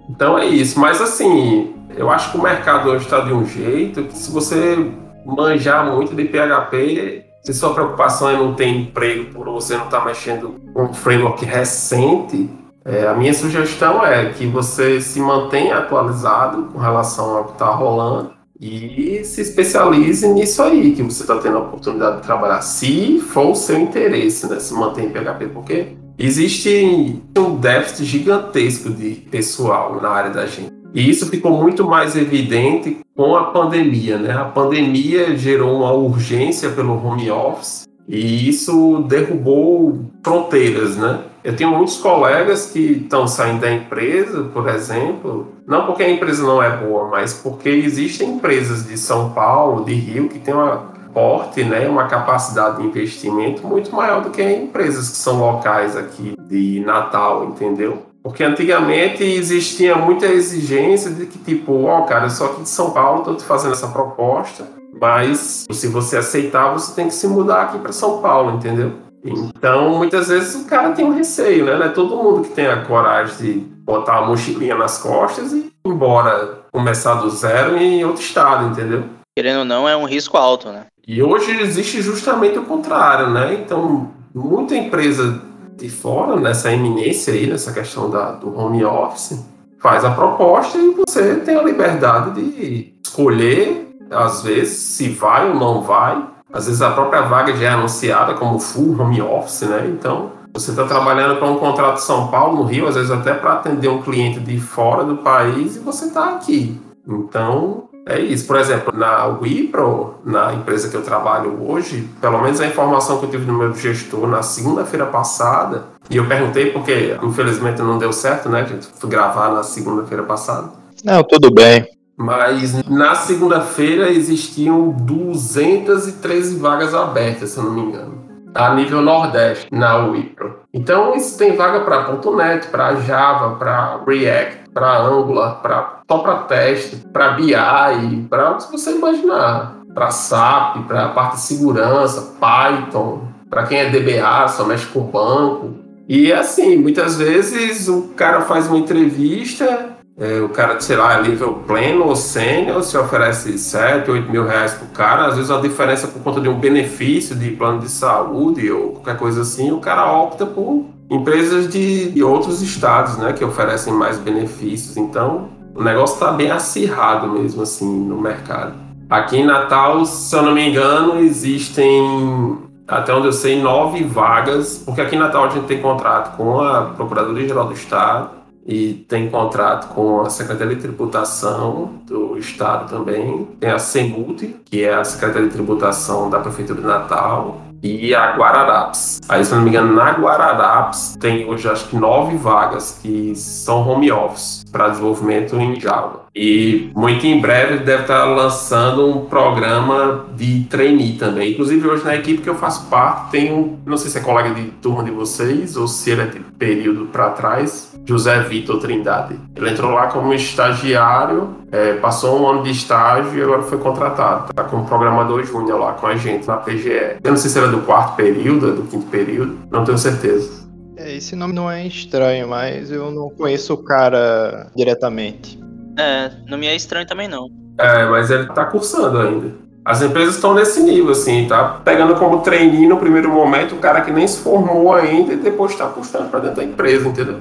Então 0.08 0.38
é 0.38 0.46
isso. 0.46 0.80
Mas 0.80 1.00
assim, 1.00 1.74
eu 1.96 2.10
acho 2.10 2.32
que 2.32 2.38
o 2.38 2.42
mercado 2.42 2.90
hoje 2.90 3.04
está 3.04 3.20
de 3.20 3.32
um 3.32 3.44
jeito 3.44 4.04
que 4.04 4.16
se 4.16 4.30
você 4.30 4.92
manjar 5.24 5.86
muito 5.86 6.14
de 6.14 6.24
PHP, 6.24 7.29
se 7.42 7.54
sua 7.54 7.72
preocupação 7.72 8.28
é 8.28 8.36
não 8.36 8.54
ter 8.54 8.68
emprego 8.68 9.32
por 9.32 9.46
você 9.46 9.76
não 9.76 9.86
estar 9.86 10.00
tá 10.00 10.04
mexendo 10.04 10.60
com 10.72 10.84
um 10.84 10.94
framework 10.94 11.44
recente, 11.44 12.50
é, 12.84 13.06
a 13.06 13.14
minha 13.14 13.32
sugestão 13.34 14.04
é 14.04 14.30
que 14.30 14.46
você 14.46 15.00
se 15.00 15.20
mantenha 15.20 15.78
atualizado 15.78 16.64
com 16.72 16.78
relação 16.78 17.36
ao 17.36 17.44
que 17.44 17.52
está 17.52 17.66
rolando 17.66 18.32
e 18.60 19.22
se 19.24 19.40
especialize 19.40 20.28
nisso 20.28 20.62
aí 20.62 20.92
que 20.92 21.02
você 21.02 21.22
está 21.22 21.38
tendo 21.38 21.56
a 21.56 21.60
oportunidade 21.60 22.16
de 22.16 22.22
trabalhar, 22.22 22.60
se 22.60 23.18
for 23.20 23.48
o 23.48 23.54
seu 23.54 23.78
interesse, 23.78 24.46
né, 24.46 24.60
se 24.60 24.74
manter 24.74 25.04
em 25.04 25.10
PHP, 25.10 25.46
porque 25.46 25.96
existe 26.18 27.22
um 27.38 27.56
déficit 27.56 28.04
gigantesco 28.04 28.90
de 28.90 29.14
pessoal 29.30 29.98
na 30.00 30.10
área 30.10 30.30
da 30.30 30.46
gente. 30.46 30.79
E 30.94 31.08
isso 31.08 31.26
ficou 31.26 31.52
muito 31.52 31.84
mais 31.84 32.16
evidente 32.16 32.98
com 33.16 33.36
a 33.36 33.44
pandemia, 33.44 34.18
né? 34.18 34.32
A 34.32 34.44
pandemia 34.44 35.36
gerou 35.36 35.76
uma 35.76 35.92
urgência 35.92 36.70
pelo 36.70 36.94
home 36.94 37.30
office 37.30 37.88
e 38.08 38.48
isso 38.48 39.04
derrubou 39.08 40.00
fronteiras, 40.22 40.96
né? 40.96 41.20
Eu 41.42 41.56
tenho 41.56 41.70
muitos 41.70 41.96
colegas 41.96 42.66
que 42.66 42.80
estão 42.80 43.26
saindo 43.26 43.60
da 43.60 43.72
empresa, 43.72 44.42
por 44.52 44.68
exemplo, 44.68 45.48
não 45.66 45.86
porque 45.86 46.02
a 46.02 46.10
empresa 46.10 46.42
não 46.42 46.62
é 46.62 46.76
boa, 46.76 47.08
mas 47.08 47.32
porque 47.32 47.68
existem 47.68 48.28
empresas 48.28 48.86
de 48.86 48.98
São 48.98 49.30
Paulo, 49.30 49.84
de 49.84 49.94
Rio, 49.94 50.28
que 50.28 50.38
têm 50.38 50.52
uma 50.52 50.90
porte, 51.14 51.64
né, 51.64 51.88
uma 51.88 52.06
capacidade 52.06 52.78
de 52.78 52.86
investimento 52.86 53.66
muito 53.66 53.94
maior 53.94 54.22
do 54.22 54.30
que 54.30 54.42
empresas 54.42 55.08
que 55.08 55.16
são 55.16 55.40
locais 55.40 55.96
aqui 55.96 56.34
de 56.48 56.80
Natal, 56.84 57.44
entendeu? 57.44 58.02
Porque 58.22 58.44
antigamente 58.44 59.24
existia 59.24 59.96
muita 59.96 60.26
exigência 60.26 61.10
de 61.10 61.26
que, 61.26 61.38
tipo, 61.38 61.84
ó, 61.84 62.00
oh, 62.00 62.02
cara, 62.04 62.26
eu 62.26 62.30
sou 62.30 62.48
aqui 62.48 62.62
de 62.62 62.68
São 62.68 62.90
Paulo, 62.90 63.20
estou 63.20 63.34
te 63.34 63.44
fazendo 63.44 63.72
essa 63.72 63.88
proposta, 63.88 64.68
mas 65.00 65.66
se 65.70 65.88
você 65.88 66.18
aceitar, 66.18 66.72
você 66.72 66.94
tem 66.94 67.08
que 67.08 67.14
se 67.14 67.26
mudar 67.26 67.62
aqui 67.62 67.78
para 67.78 67.92
São 67.92 68.20
Paulo, 68.20 68.56
entendeu? 68.56 68.92
Então, 69.24 69.90
muitas 69.96 70.28
vezes 70.28 70.54
o 70.62 70.66
cara 70.66 70.92
tem 70.92 71.04
um 71.04 71.14
receio, 71.14 71.64
né? 71.64 71.76
Não 71.76 71.86
é 71.86 71.88
todo 71.88 72.16
mundo 72.16 72.42
que 72.42 72.54
tem 72.54 72.66
a 72.66 72.84
coragem 72.84 73.36
de 73.36 73.52
botar 73.84 74.18
a 74.18 74.26
mochilinha 74.26 74.74
nas 74.74 74.98
costas 74.98 75.52
e 75.52 75.58
ir 75.58 75.72
embora 75.84 76.60
começar 76.72 77.14
do 77.14 77.30
zero 77.30 77.76
em 77.76 78.04
outro 78.04 78.22
estado, 78.22 78.68
entendeu? 78.68 79.04
Querendo 79.36 79.60
ou 79.60 79.64
não, 79.64 79.88
é 79.88 79.96
um 79.96 80.04
risco 80.04 80.36
alto, 80.36 80.70
né? 80.70 80.86
E 81.06 81.22
hoje 81.22 81.50
existe 81.60 82.00
justamente 82.00 82.58
o 82.58 82.64
contrário, 82.64 83.30
né? 83.30 83.54
Então, 83.54 84.10
muita 84.34 84.76
empresa 84.76 85.42
de 85.80 85.88
fora, 85.90 86.36
nessa 86.36 86.72
eminência 86.72 87.32
aí, 87.32 87.46
nessa 87.46 87.72
questão 87.72 88.10
da, 88.10 88.32
do 88.32 88.56
home 88.56 88.84
office, 88.84 89.44
faz 89.78 90.04
a 90.04 90.10
proposta 90.10 90.78
e 90.78 90.94
você 90.94 91.36
tem 91.36 91.56
a 91.56 91.62
liberdade 91.62 92.40
de 92.40 92.94
escolher, 93.04 93.96
às 94.10 94.42
vezes, 94.42 94.76
se 94.76 95.08
vai 95.08 95.48
ou 95.48 95.54
não 95.54 95.82
vai. 95.82 96.22
Às 96.52 96.66
vezes 96.66 96.82
a 96.82 96.90
própria 96.90 97.22
vaga 97.22 97.54
já 97.56 97.66
é 97.66 97.68
anunciada 97.70 98.34
como 98.34 98.58
full 98.58 99.00
home 99.00 99.22
office, 99.22 99.62
né? 99.62 99.88
Então, 99.88 100.32
você 100.52 100.72
está 100.72 100.84
trabalhando 100.84 101.38
para 101.38 101.48
um 101.48 101.58
contrato 101.58 101.94
de 101.94 102.02
São 102.02 102.28
Paulo, 102.28 102.56
no 102.56 102.64
Rio, 102.64 102.88
às 102.88 102.96
vezes 102.96 103.10
até 103.10 103.32
para 103.32 103.54
atender 103.54 103.88
um 103.88 104.02
cliente 104.02 104.40
de 104.40 104.58
fora 104.58 105.04
do 105.04 105.18
país 105.18 105.76
e 105.76 105.78
você 105.78 106.06
está 106.06 106.30
aqui. 106.30 106.80
Então, 107.06 107.84
é 108.06 108.18
isso. 108.18 108.46
Por 108.46 108.58
exemplo, 108.58 108.92
na 108.96 109.26
Wipro, 109.26 110.16
na 110.24 110.54
empresa 110.54 110.88
que 110.88 110.96
eu 110.96 111.02
trabalho 111.02 111.62
hoje, 111.62 112.08
pelo 112.20 112.40
menos 112.42 112.60
a 112.60 112.66
informação 112.66 113.18
que 113.18 113.26
eu 113.26 113.30
tive 113.30 113.46
no 113.46 113.56
meu 113.56 113.74
gestor 113.74 114.26
na 114.26 114.42
segunda-feira 114.42 115.06
passada, 115.06 115.84
e 116.08 116.16
eu 116.16 116.26
perguntei 116.26 116.70
porque 116.72 117.16
infelizmente 117.22 117.80
não 117.82 117.98
deu 117.98 118.12
certo, 118.12 118.48
né? 118.48 118.66
Gente 118.66 118.88
foi 118.98 119.08
gravar 119.08 119.52
na 119.52 119.62
segunda-feira 119.62 120.22
passada. 120.24 120.70
Não, 121.04 121.22
tudo 121.22 121.52
bem. 121.52 121.86
Mas 122.16 122.84
na 122.86 123.14
segunda-feira 123.14 124.10
existiam 124.10 124.90
213 124.90 126.56
vagas 126.56 126.94
abertas, 126.94 127.50
se 127.50 127.58
eu 127.58 127.64
não 127.64 127.72
me 127.72 127.80
engano, 127.80 128.29
a 128.54 128.74
nível 128.74 129.00
Nordeste, 129.00 129.68
na 129.70 129.96
Wipro. 129.96 130.60
Então, 130.72 131.14
isso 131.14 131.38
tem 131.38 131.56
vaga 131.56 131.80
para 131.80 132.12
.NET, 132.36 132.68
para 132.68 132.94
Java, 132.96 133.56
para 133.56 134.00
React, 134.06 134.70
para 134.72 135.02
Angular, 135.02 135.60
para 135.60 136.00
só 136.10 136.18
para 136.18 136.38
teste, 136.38 136.96
para 137.12 137.34
BI, 137.34 138.26
para 138.28 138.50
o 138.50 138.58
que 138.58 138.72
você 138.72 138.92
imaginar, 138.92 139.76
para 139.94 140.10
SAP, 140.10 140.86
para 140.88 141.06
a 141.06 141.08
parte 141.10 141.36
de 141.36 141.42
segurança, 141.42 142.34
Python, 142.40 143.28
para 143.48 143.64
quem 143.64 143.78
é 143.78 143.90
DBA, 143.90 144.48
só 144.48 144.64
mexe 144.64 144.86
com 144.86 145.02
banco. 145.02 145.74
E 146.08 146.32
assim, 146.32 146.76
muitas 146.76 147.16
vezes 147.16 147.86
o 147.86 148.08
cara 148.16 148.40
faz 148.40 148.66
uma 148.66 148.78
entrevista, 148.78 149.89
é, 150.20 150.38
o 150.42 150.50
cara, 150.50 150.78
sei 150.78 150.96
lá, 150.96 151.18
é 151.18 151.22
nível 151.22 151.62
pleno 151.66 152.04
ou 152.04 152.14
sênior, 152.14 152.82
se 152.82 152.94
oferece 152.98 153.56
7, 153.56 154.10
8 154.10 154.30
mil 154.30 154.44
reais 154.46 154.74
pro 154.74 154.86
cara, 154.88 155.28
às 155.28 155.36
vezes 155.36 155.50
a 155.50 155.58
diferença 155.58 156.06
por 156.06 156.22
conta 156.22 156.42
de 156.42 156.48
um 156.48 156.60
benefício 156.60 157.34
de 157.34 157.52
plano 157.52 157.80
de 157.80 157.88
saúde 157.88 158.70
ou 158.70 158.90
qualquer 158.90 159.16
coisa 159.16 159.40
assim, 159.40 159.72
o 159.72 159.78
cara 159.78 160.12
opta 160.12 160.44
por 160.44 160.84
empresas 161.08 161.70
de, 161.70 162.10
de 162.10 162.22
outros 162.22 162.60
estados, 162.60 163.16
né, 163.16 163.32
que 163.32 163.42
oferecem 163.42 163.94
mais 163.94 164.18
benefícios. 164.18 164.98
Então, 164.98 165.48
o 165.74 165.82
negócio 165.82 166.14
está 166.14 166.30
bem 166.30 166.50
acirrado 166.50 167.26
mesmo, 167.26 167.62
assim, 167.62 167.90
no 167.90 168.20
mercado. 168.20 168.74
Aqui 169.08 169.38
em 169.38 169.46
Natal, 169.46 170.04
se 170.04 170.36
eu 170.36 170.42
não 170.42 170.52
me 170.52 170.68
engano, 170.68 171.18
existem, 171.18 172.58
até 172.86 173.14
onde 173.14 173.26
eu 173.26 173.32
sei, 173.32 173.60
nove 173.60 174.04
vagas, 174.04 174.82
porque 174.84 175.00
aqui 175.00 175.16
em 175.16 175.18
Natal 175.18 175.46
a 175.46 175.48
gente 175.48 175.64
tem 175.64 175.80
contrato 175.80 176.36
com 176.36 176.60
a 176.60 176.82
Procuradoria-Geral 176.82 177.64
do 177.64 177.72
Estado 177.72 178.39
e 178.70 178.94
tem 179.08 179.28
contrato 179.28 179.92
com 179.92 180.20
a 180.20 180.30
Secretaria 180.30 180.76
de 180.76 180.82
Tributação 180.82 181.94
do 182.06 182.38
Estado 182.38 182.88
também, 182.88 183.48
tem 183.58 183.68
a 183.68 183.80
CEMUT, 183.80 184.60
que 184.64 184.84
é 184.84 184.94
a 184.94 185.02
Secretaria 185.02 185.48
de 185.48 185.52
Tributação 185.52 186.30
da 186.30 186.38
Prefeitura 186.38 186.80
de 186.80 186.86
Natal, 186.86 187.62
e 187.82 188.14
a 188.14 188.36
Guararapes. 188.36 189.20
Aí, 189.28 189.44
se 189.44 189.54
não 189.54 189.62
me 189.62 189.70
engano, 189.70 189.94
na 189.94 190.12
Guararapes 190.12 191.16
tem 191.18 191.46
hoje 191.46 191.68
acho 191.68 191.88
que 191.88 191.96
nove 191.96 192.36
vagas 192.36 192.98
que 193.02 193.34
são 193.34 193.88
home 193.88 194.12
office 194.12 194.64
para 194.70 194.88
desenvolvimento 194.88 195.56
em 195.56 195.80
Java. 195.80 196.20
E 196.34 196.90
muito 196.94 197.26
em 197.26 197.40
breve 197.40 197.78
deve 197.78 198.02
estar 198.02 198.24
lançando 198.24 199.08
um 199.08 199.24
programa 199.24 200.26
de 200.36 200.64
trainee 200.70 201.14
também. 201.14 201.52
Inclusive, 201.52 201.88
hoje 201.88 202.04
na 202.04 202.14
equipe 202.14 202.42
que 202.42 202.48
eu 202.48 202.54
faço 202.54 202.86
parte, 202.86 203.30
tem 203.30 203.52
um, 203.52 203.78
não 203.84 203.96
sei 203.96 204.10
se 204.10 204.18
é 204.18 204.20
colega 204.20 204.54
de 204.54 204.66
turma 204.82 205.02
de 205.02 205.10
vocês 205.10 205.76
ou 205.76 205.88
se 205.88 206.10
ele 206.10 206.22
é 206.22 206.26
de 206.26 206.38
período 206.38 207.06
para 207.06 207.30
trás, 207.30 207.89
José 208.04 208.40
Vitor 208.40 208.80
Trindade. 208.80 209.38
Ele 209.54 209.70
entrou 209.70 209.92
lá 209.92 210.08
como 210.08 210.32
estagiário, 210.34 211.56
é, 211.70 211.94
passou 211.94 212.40
um 212.40 212.48
ano 212.48 212.62
de 212.62 212.70
estágio 212.70 213.38
e 213.38 213.42
agora 213.42 213.62
foi 213.62 213.78
contratado. 213.78 214.50
Está 214.50 214.64
como 214.64 214.84
programador 214.86 215.44
júnior 215.44 215.78
lá 215.78 215.92
com 215.92 216.06
a 216.06 216.16
gente 216.16 216.46
na 216.46 216.56
PGE. 216.56 217.18
Eu 217.22 217.30
não 217.30 217.36
sei 217.36 217.50
se 217.50 217.58
era 217.58 217.68
do 217.68 217.82
quarto 217.82 218.16
período, 218.16 218.74
do 218.74 218.82
quinto 218.82 219.06
período, 219.06 219.58
não 219.70 219.84
tenho 219.84 219.98
certeza. 219.98 220.68
É, 220.96 221.16
esse 221.16 221.34
nome 221.34 221.54
não 221.54 221.70
é 221.70 221.86
estranho, 221.86 222.48
mas 222.48 222.90
eu 222.90 223.10
não 223.10 223.30
conheço 223.30 223.72
o 223.74 223.82
cara 223.82 224.70
diretamente. 224.76 225.58
É, 225.98 226.30
não 226.48 226.58
me 226.58 226.66
é 226.66 226.74
estranho 226.74 227.06
também 227.06 227.28
não. 227.28 227.48
É, 227.78 228.04
mas 228.06 228.30
ele 228.30 228.46
tá 228.46 228.66
cursando 228.66 229.18
ainda. 229.18 229.70
As 229.84 230.02
empresas 230.02 230.34
estão 230.34 230.54
nesse 230.54 230.82
nível, 230.82 231.10
assim, 231.12 231.46
tá 231.48 231.80
pegando 231.82 232.14
como 232.16 232.42
trainee 232.42 232.86
no 232.86 232.98
primeiro 232.98 233.30
momento 233.30 233.74
o 233.74 233.78
cara 233.78 234.02
que 234.02 234.10
nem 234.10 234.26
se 234.26 234.42
formou 234.42 234.92
ainda 234.92 235.32
e 235.32 235.36
depois 235.36 235.74
tá 235.74 235.86
custando 235.86 236.28
para 236.28 236.40
dentro 236.40 236.56
da 236.56 236.64
empresa, 236.64 237.08
entendeu? 237.08 237.40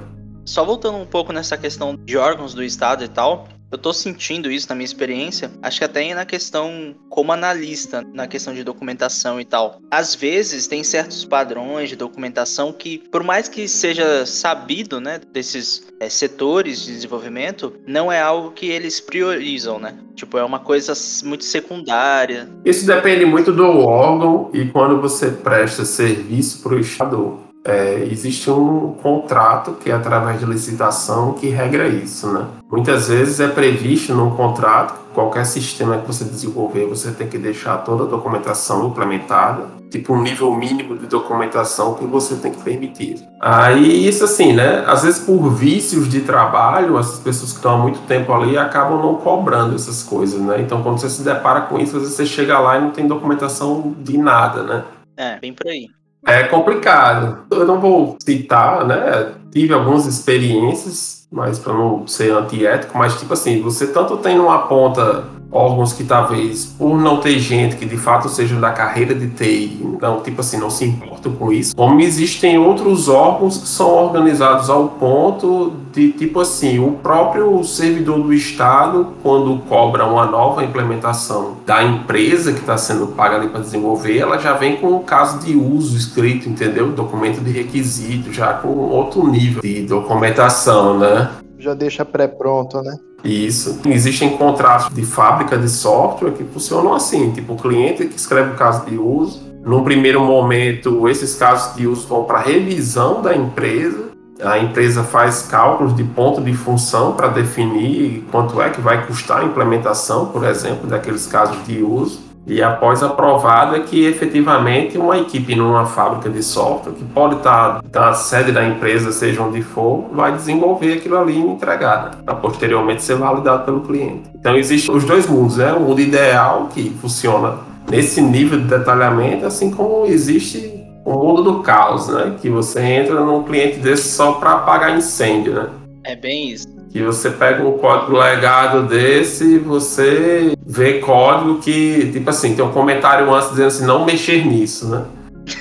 Só 0.50 0.66
voltando 0.66 0.98
um 0.98 1.06
pouco 1.06 1.32
nessa 1.32 1.56
questão 1.56 1.96
de 1.96 2.18
órgãos 2.18 2.56
do 2.56 2.64
Estado 2.64 3.04
e 3.04 3.08
tal, 3.08 3.48
eu 3.72 3.78
tô 3.78 3.94
sentindo 3.94 4.50
isso 4.50 4.68
na 4.68 4.74
minha 4.74 4.84
experiência, 4.84 5.52
acho 5.62 5.78
que 5.78 5.86
até 5.86 6.12
na 6.16 6.26
questão 6.26 6.96
como 7.08 7.32
analista, 7.32 8.04
na 8.16 8.26
questão 8.26 8.52
de 8.52 8.64
documentação 8.64 9.40
e 9.40 9.46
tal. 9.46 9.80
Às 9.92 10.16
vezes 10.16 10.66
tem 10.66 10.84
certos 10.84 11.24
padrões 11.24 11.90
de 11.90 11.96
documentação 11.96 12.74
que, 12.74 12.98
por 13.12 13.24
mais 13.24 13.48
que 13.48 13.68
seja 13.68 14.26
sabido, 14.26 15.00
né, 15.00 15.22
desses 15.32 15.88
é, 16.00 16.10
setores 16.10 16.82
de 16.82 16.94
desenvolvimento, 16.94 17.72
não 17.86 18.12
é 18.12 18.20
algo 18.20 18.50
que 18.50 18.66
eles 18.66 19.00
priorizam, 19.00 19.78
né? 19.78 20.00
Tipo, 20.16 20.40
é 20.40 20.44
uma 20.44 20.60
coisa 20.60 20.94
muito 21.26 21.44
secundária. 21.44 22.50
Isso 22.66 22.88
depende 22.88 23.24
muito 23.24 23.54
do 23.54 23.68
órgão 23.68 24.50
e 24.52 24.66
quando 24.66 25.00
você 25.00 25.30
presta 25.30 25.86
serviço 25.86 26.64
para 26.64 26.74
o 26.74 26.80
Estado 26.80 27.49
é, 27.66 28.08
existe 28.10 28.50
um 28.50 28.94
contrato 28.94 29.74
que 29.74 29.92
é 29.92 29.94
através 29.94 30.40
de 30.40 30.46
licitação 30.46 31.34
que 31.34 31.50
regra 31.50 31.88
isso, 31.88 32.32
né? 32.32 32.46
Muitas 32.72 33.10
vezes 33.10 33.40
é 33.40 33.48
previsto 33.48 34.14
num 34.14 34.32
contrato 34.32 35.00
qualquer 35.14 35.46
sistema 35.46 35.98
que 35.98 36.08
você 36.08 36.24
desenvolver, 36.24 36.86
você 36.86 37.12
tem 37.12 37.28
que 37.28 37.38
deixar 37.38 37.80
toda 37.80 38.04
a 38.04 38.08
documentação 38.08 38.88
implementada, 38.88 39.68
tipo 39.90 40.14
um 40.14 40.22
nível 40.22 40.56
mínimo 40.56 40.98
de 40.98 41.08
documentação 41.08 41.96
que 41.96 42.06
você 42.06 42.36
tem 42.36 42.52
que 42.52 42.62
permitir. 42.62 43.28
Aí 43.42 44.08
isso 44.08 44.24
assim, 44.24 44.54
né? 44.54 44.86
Às 44.88 45.04
vezes 45.04 45.20
por 45.20 45.50
vícios 45.50 46.08
de 46.08 46.22
trabalho, 46.22 46.98
essas 46.98 47.20
pessoas 47.20 47.52
que 47.52 47.58
estão 47.58 47.74
há 47.74 47.78
muito 47.78 48.00
tempo 48.08 48.32
ali 48.32 48.58
acabam 48.58 49.02
não 49.02 49.16
cobrando 49.16 49.76
essas 49.76 50.04
coisas, 50.04 50.40
né? 50.40 50.62
Então 50.62 50.82
quando 50.82 51.00
você 51.00 51.10
se 51.10 51.24
depara 51.24 51.62
com 51.62 51.78
isso, 51.80 51.98
às 51.98 52.04
vezes 52.04 52.16
você 52.16 52.26
chega 52.26 52.58
lá 52.60 52.78
e 52.78 52.82
não 52.82 52.92
tem 52.92 53.08
documentação 53.08 53.94
de 54.00 54.18
nada, 54.18 54.64
né? 54.64 54.86
É, 55.18 55.40
bem 55.40 55.54
por 55.54 55.68
aí. 55.68 55.88
É 56.26 56.44
complicado. 56.44 57.46
Eu 57.50 57.66
não 57.66 57.80
vou 57.80 58.18
citar, 58.22 58.86
né? 58.86 59.34
Tive 59.52 59.74
algumas 59.74 60.06
experiências, 60.06 61.28
mas 61.32 61.58
para 61.58 61.74
não 61.74 62.08
ser 62.08 62.32
antiético, 62.32 62.98
mas 62.98 63.20
tipo 63.20 63.34
assim, 63.34 63.62
você 63.62 63.88
tanto 63.88 64.18
tem 64.18 64.38
numa 64.38 64.68
ponta 64.68 65.24
órgãos 65.52 65.94
que 65.94 66.04
talvez 66.04 66.66
por 66.66 66.98
não 66.98 67.18
ter 67.18 67.40
gente 67.40 67.76
que 67.76 67.86
de 67.86 67.98
fato 67.98 68.30
seja 68.30 68.56
da 68.60 68.72
carreira 68.72 69.16
de 69.16 69.28
TI, 69.30 69.98
não, 70.02 70.22
tipo 70.22 70.42
assim, 70.42 70.58
não 70.58 70.70
se 70.70 70.86
importam 70.86 71.34
com 71.34 71.52
isso, 71.52 71.76
como 71.76 72.00
existem 72.02 72.58
outros 72.58 73.10
órgãos 73.10 73.58
que 73.58 73.68
são 73.68 73.90
organizados 73.90 74.70
ao 74.70 74.88
ponto 74.90 75.74
de, 75.92 76.12
tipo 76.12 76.40
assim, 76.40 76.80
o 76.80 76.92
próprio 76.92 77.64
servidor 77.64 78.20
do 78.20 78.34
Estado, 78.34 79.08
quando 79.24 79.58
cobra 79.68 80.06
uma 80.06 80.26
nova 80.26 80.64
implementação 80.64 81.58
da 81.66 81.84
empresa 81.84 82.54
que 82.54 82.60
está 82.60 82.78
sendo 82.78 83.08
paga 83.08 83.36
ali 83.36 83.50
para 83.50 83.62
desenvolver, 83.62 84.18
ela 84.18 84.38
já 84.38 84.54
vem 84.54 84.78
com 84.78 84.96
o 84.96 85.00
caso 85.00 85.40
de 85.40 85.56
uso 85.56 85.98
escrito, 85.98 86.48
entendeu? 86.48 86.92
Documento 86.92 87.42
de 87.42 87.52
requisito, 87.52 88.32
já 88.32 88.54
com 88.54 88.70
outro 88.70 89.28
nível 89.28 89.62
de 89.62 89.82
documentação, 89.84 90.98
né? 91.00 91.32
Já 91.58 91.74
deixa 91.74 92.06
pré-pronto, 92.06 92.82
né? 92.82 92.96
Isso. 93.24 93.82
Existem 93.86 94.38
contratos 94.38 94.94
de 94.94 95.04
fábrica 95.06 95.58
de 95.58 95.70
software 95.70 96.32
que 96.32 96.44
funcionam 96.44 96.94
assim, 96.94 97.32
tipo 97.32 97.54
o 97.54 97.58
cliente 97.58 98.06
que 98.06 98.16
escreve 98.16 98.52
o 98.52 98.56
caso 98.56 98.86
de 98.86 98.98
uso. 98.98 99.50
Num 99.64 99.84
primeiro 99.84 100.24
momento, 100.24 101.08
esses 101.10 101.36
casos 101.36 101.76
de 101.76 101.86
uso 101.86 102.08
vão 102.08 102.24
para 102.24 102.40
revisão 102.40 103.22
da 103.22 103.36
empresa. 103.36 104.10
A 104.42 104.58
empresa 104.58 105.04
faz 105.04 105.42
cálculos 105.42 105.94
de 105.96 106.04
ponto 106.04 106.42
de 106.42 106.54
função 106.54 107.12
para 107.12 107.28
definir 107.28 108.24
quanto 108.32 108.62
é 108.62 108.70
que 108.70 108.80
vai 108.80 109.06
custar 109.06 109.42
a 109.42 109.44
implementação, 109.44 110.28
por 110.28 110.46
exemplo, 110.46 110.88
daqueles 110.88 111.28
casos 111.28 111.58
de 111.66 111.84
uso. 111.84 112.29
E 112.50 112.64
após 112.64 113.04
aprovado 113.04 113.76
é 113.76 113.82
que 113.82 114.04
efetivamente 114.06 114.98
uma 114.98 115.20
equipe 115.20 115.56
numa 115.56 115.86
fábrica 115.86 116.32
de 116.32 116.42
software, 116.42 116.94
que 116.94 117.04
pode 117.04 117.36
estar 117.36 117.84
na 117.94 118.14
sede 118.14 118.52
da 118.52 118.66
empresa, 118.66 119.12
seja 119.12 119.44
onde 119.44 119.62
for, 119.62 120.10
vai 120.12 120.32
desenvolver 120.32 120.94
aquilo 120.94 121.20
ali 121.20 121.36
e 121.36 121.40
entregar, 121.40 122.06
né? 122.06 122.12
para 122.26 122.34
posteriormente 122.34 123.04
ser 123.04 123.18
validado 123.18 123.66
pelo 123.66 123.82
cliente. 123.82 124.24
Então 124.34 124.58
existem 124.58 124.94
os 124.94 125.04
dois 125.04 125.28
mundos, 125.28 125.58
né? 125.58 125.72
O 125.74 125.82
mundo 125.82 126.02
ideal, 126.02 126.70
que 126.74 126.90
funciona 127.00 127.60
nesse 127.88 128.20
nível 128.20 128.58
de 128.58 128.66
detalhamento, 128.66 129.46
assim 129.46 129.70
como 129.70 130.08
existe 130.08 130.74
o 131.06 131.14
mundo 131.14 131.44
do 131.44 131.60
caos, 131.60 132.08
né? 132.08 132.36
Que 132.42 132.50
você 132.50 132.82
entra 132.82 133.24
num 133.24 133.44
cliente 133.44 133.78
desse 133.78 134.10
só 134.10 134.34
para 134.34 134.54
apagar 134.54 134.98
incêndio, 134.98 135.54
né? 135.54 135.70
É 136.04 136.16
bem 136.16 136.50
isso 136.50 136.79
que 136.90 137.04
você 137.04 137.30
pega 137.30 137.66
um 137.66 137.78
código 137.78 138.18
legado 138.18 138.88
desse 138.88 139.56
e 139.56 139.60
você 139.60 140.58
vê 140.66 141.00
código 141.00 141.60
que, 141.60 142.12
tipo 142.12 142.30
assim, 142.30 142.56
tem 142.56 142.66
um 142.66 142.72
comentário 142.72 143.32
antes 143.34 143.50
dizendo 143.52 143.68
assim, 143.68 143.86
não 143.86 144.06
mexer 144.06 144.46
nisso, 144.46 144.90
né? 144.90 145.06